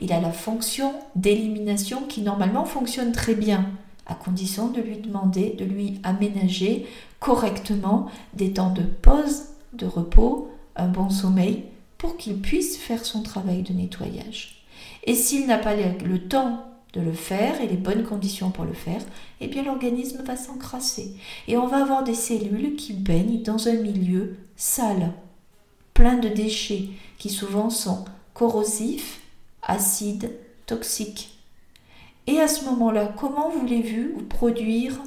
il 0.00 0.12
a 0.12 0.20
la 0.20 0.32
fonction 0.32 0.92
d'élimination 1.16 2.02
qui 2.08 2.22
normalement 2.22 2.64
fonctionne 2.64 3.12
très 3.12 3.34
bien, 3.34 3.66
à 4.06 4.14
condition 4.14 4.68
de 4.68 4.80
lui 4.80 4.98
demander, 4.98 5.56
de 5.58 5.64
lui 5.64 6.00
aménager 6.04 6.86
correctement 7.18 8.06
des 8.34 8.52
temps 8.52 8.72
de 8.72 8.82
pause, 8.82 9.46
de 9.72 9.86
repos, 9.86 10.50
un 10.76 10.88
bon 10.88 11.10
sommeil 11.10 11.64
pour 11.98 12.16
qu'il 12.16 12.40
puisse 12.40 12.76
faire 12.76 13.04
son 13.04 13.22
travail 13.22 13.62
de 13.62 13.72
nettoyage. 13.72 14.64
Et 15.04 15.14
s'il 15.14 15.46
n'a 15.46 15.58
pas 15.58 15.74
le 15.74 16.18
temps 16.28 16.64
le 17.00 17.12
faire 17.12 17.60
et 17.60 17.68
les 17.68 17.76
bonnes 17.76 18.04
conditions 18.04 18.50
pour 18.50 18.64
le 18.64 18.72
faire, 18.72 19.02
eh 19.40 19.48
bien 19.48 19.62
l'organisme 19.62 20.22
va 20.24 20.36
s'encrasser. 20.36 21.16
Et 21.48 21.56
on 21.56 21.66
va 21.66 21.82
avoir 21.82 22.04
des 22.04 22.14
cellules 22.14 22.76
qui 22.76 22.92
baignent 22.92 23.42
dans 23.42 23.68
un 23.68 23.74
milieu 23.74 24.36
sale, 24.56 25.12
plein 25.94 26.16
de 26.16 26.28
déchets 26.28 26.88
qui 27.18 27.30
souvent 27.30 27.70
sont 27.70 28.04
corrosifs, 28.34 29.20
acides, 29.62 30.30
toxiques. 30.66 31.38
Et 32.26 32.40
à 32.40 32.48
ce 32.48 32.64
moment-là, 32.64 33.12
comment 33.16 33.48
voulez-vous 33.48 34.22
produire 34.24 35.00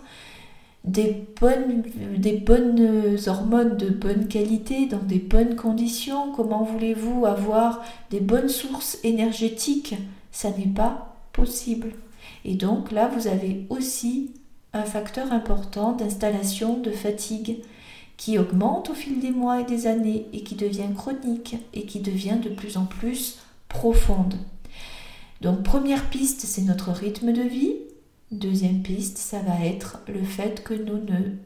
des 0.85 1.27
bonnes, 1.39 1.83
des 2.17 2.37
bonnes 2.37 3.17
hormones 3.27 3.75
de 3.75 3.89
bonne 3.89 4.27
qualité 4.27 4.85
dans 4.85 5.03
des 5.03 5.19
bonnes 5.19 5.55
conditions? 5.55 6.31
Comment 6.31 6.63
voulez-vous 6.63 7.25
avoir 7.25 7.83
des 8.09 8.21
bonnes 8.21 8.47
sources 8.47 8.97
énergétiques? 9.03 9.95
Ça 10.31 10.51
n'est 10.51 10.73
pas 10.73 11.08
possible. 11.33 11.93
Et 12.45 12.55
donc 12.55 12.91
là, 12.91 13.07
vous 13.07 13.27
avez 13.27 13.65
aussi 13.69 14.31
un 14.73 14.83
facteur 14.83 15.31
important 15.31 15.93
d'installation 15.93 16.77
de 16.77 16.91
fatigue 16.91 17.57
qui 18.17 18.37
augmente 18.37 18.89
au 18.89 18.93
fil 18.93 19.19
des 19.19 19.31
mois 19.31 19.61
et 19.61 19.63
des 19.63 19.87
années 19.87 20.27
et 20.33 20.43
qui 20.43 20.55
devient 20.55 20.93
chronique 20.95 21.55
et 21.73 21.85
qui 21.85 22.01
devient 22.01 22.37
de 22.43 22.49
plus 22.49 22.77
en 22.77 22.85
plus 22.85 23.39
profonde. 23.69 24.35
Donc 25.41 25.63
première 25.63 26.09
piste, 26.09 26.41
c'est 26.41 26.63
notre 26.63 26.91
rythme 26.91 27.31
de 27.31 27.41
vie. 27.41 27.75
Deuxième 28.31 28.81
piste, 28.81 29.17
ça 29.17 29.39
va 29.39 29.65
être 29.65 29.99
le 30.07 30.21
fait 30.23 30.63
que 30.63 30.73
nous 30.73 30.97
ne 30.97 31.37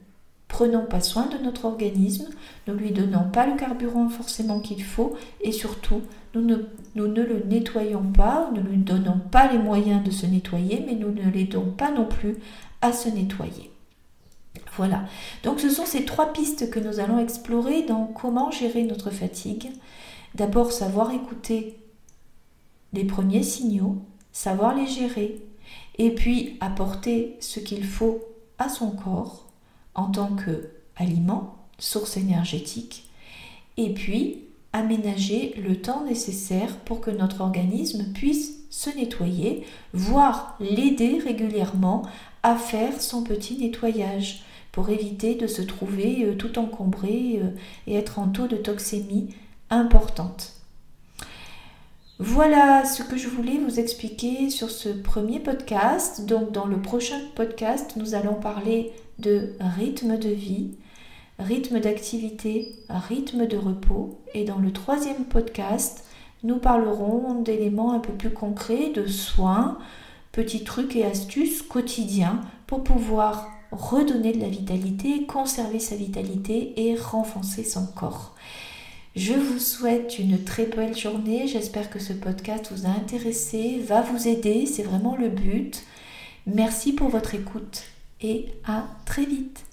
prenons 0.47 0.85
pas 0.85 0.99
soin 1.01 1.27
de 1.27 1.37
notre 1.37 1.65
organisme, 1.65 2.27
ne 2.67 2.73
lui 2.73 2.91
donnons 2.91 3.29
pas 3.31 3.45
le 3.45 3.55
carburant 3.55 4.09
forcément 4.09 4.59
qu'il 4.59 4.83
faut 4.83 5.15
et 5.41 5.51
surtout 5.51 6.01
nous 6.33 6.41
ne, 6.41 6.57
nous 6.95 7.05
le 7.05 7.43
nettoyons 7.47 8.11
pas, 8.11 8.49
ne 8.53 8.61
lui 8.61 8.77
donnons 8.77 9.19
pas 9.31 9.51
les 9.51 9.59
moyens 9.59 10.03
de 10.03 10.11
se 10.11 10.25
nettoyer, 10.25 10.83
mais 10.85 10.95
nous 10.95 11.11
ne 11.11 11.29
l'aidons 11.29 11.69
pas 11.69 11.91
non 11.91 12.05
plus 12.05 12.37
à 12.81 12.91
se 12.91 13.09
nettoyer. 13.09 13.71
Voilà, 14.75 15.05
donc 15.43 15.59
ce 15.59 15.69
sont 15.69 15.85
ces 15.85 16.05
trois 16.05 16.33
pistes 16.33 16.69
que 16.69 16.79
nous 16.79 16.99
allons 16.99 17.19
explorer 17.19 17.83
dans 17.83 18.05
comment 18.05 18.49
gérer 18.49 18.83
notre 18.83 19.11
fatigue. 19.11 19.69
D'abord 20.35 20.71
savoir 20.71 21.11
écouter 21.11 21.77
les 22.93 23.03
premiers 23.03 23.43
signaux, 23.43 23.97
savoir 24.31 24.75
les 24.75 24.87
gérer, 24.87 25.43
et 25.99 26.13
puis 26.13 26.57
apporter 26.59 27.37
ce 27.39 27.59
qu'il 27.59 27.85
faut 27.85 28.23
à 28.57 28.69
son 28.69 28.91
corps 28.91 29.47
en 29.93 30.09
tant 30.09 30.35
que 30.35 30.69
aliment, 30.95 31.55
source 31.77 32.17
énergétique, 32.17 33.09
et 33.77 33.93
puis 33.93 34.43
aménager 34.73 35.53
le 35.65 35.79
temps 35.79 36.03
nécessaire 36.03 36.77
pour 36.79 36.99
que 36.99 37.11
notre 37.11 37.41
organisme 37.41 38.11
puisse 38.13 38.63
se 38.69 38.89
nettoyer, 38.89 39.65
voire 39.93 40.57
l'aider 40.59 41.19
régulièrement 41.23 42.03
à 42.41 42.55
faire 42.55 42.99
son 43.01 43.23
petit 43.23 43.57
nettoyage 43.57 44.43
pour 44.71 44.89
éviter 44.89 45.35
de 45.35 45.47
se 45.47 45.61
trouver 45.61 46.25
euh, 46.25 46.35
tout 46.35 46.57
encombré 46.57 47.39
euh, 47.41 47.49
et 47.85 47.95
être 47.95 48.17
en 48.17 48.27
taux 48.27 48.47
de 48.47 48.57
toxémie 48.57 49.29
importante. 49.69 50.53
Voilà 52.19 52.85
ce 52.85 53.03
que 53.03 53.17
je 53.17 53.27
voulais 53.27 53.57
vous 53.57 53.79
expliquer 53.79 54.49
sur 54.49 54.69
ce 54.71 54.89
premier 54.89 55.39
podcast. 55.39 56.25
Donc 56.25 56.51
dans 56.51 56.65
le 56.65 56.81
prochain 56.81 57.19
podcast, 57.35 57.93
nous 57.95 58.15
allons 58.15 58.35
parler 58.35 58.91
de 59.19 59.53
rythme 59.59 60.17
de 60.17 60.29
vie, 60.29 60.71
rythme 61.39 61.79
d'activité, 61.79 62.75
rythme 62.89 63.47
de 63.47 63.57
repos. 63.57 64.21
Et 64.33 64.43
dans 64.43 64.59
le 64.59 64.71
troisième 64.71 65.25
podcast, 65.25 66.05
nous 66.43 66.57
parlerons 66.57 67.41
d'éléments 67.41 67.93
un 67.93 67.99
peu 67.99 68.13
plus 68.13 68.31
concrets, 68.31 68.89
de 68.89 69.07
soins, 69.07 69.77
petits 70.31 70.63
trucs 70.63 70.95
et 70.95 71.05
astuces 71.05 71.61
quotidiens 71.61 72.41
pour 72.67 72.83
pouvoir 72.83 73.49
redonner 73.71 74.33
de 74.33 74.41
la 74.41 74.49
vitalité, 74.49 75.25
conserver 75.25 75.79
sa 75.79 75.95
vitalité 75.95 76.73
et 76.77 76.95
renforcer 76.95 77.63
son 77.63 77.87
corps. 77.87 78.35
Je 79.15 79.33
vous 79.33 79.59
souhaite 79.59 80.17
une 80.17 80.43
très 80.43 80.65
belle 80.65 80.97
journée. 80.97 81.47
J'espère 81.47 81.89
que 81.89 81.99
ce 81.99 82.13
podcast 82.13 82.71
vous 82.71 82.87
a 82.87 82.89
intéressé, 82.89 83.79
va 83.79 84.01
vous 84.01 84.27
aider. 84.27 84.65
C'est 84.65 84.83
vraiment 84.83 85.15
le 85.15 85.29
but. 85.29 85.83
Merci 86.47 86.93
pour 86.93 87.09
votre 87.09 87.35
écoute 87.35 87.83
et 88.21 88.47
à 88.65 88.85
très 89.05 89.25
vite. 89.25 89.63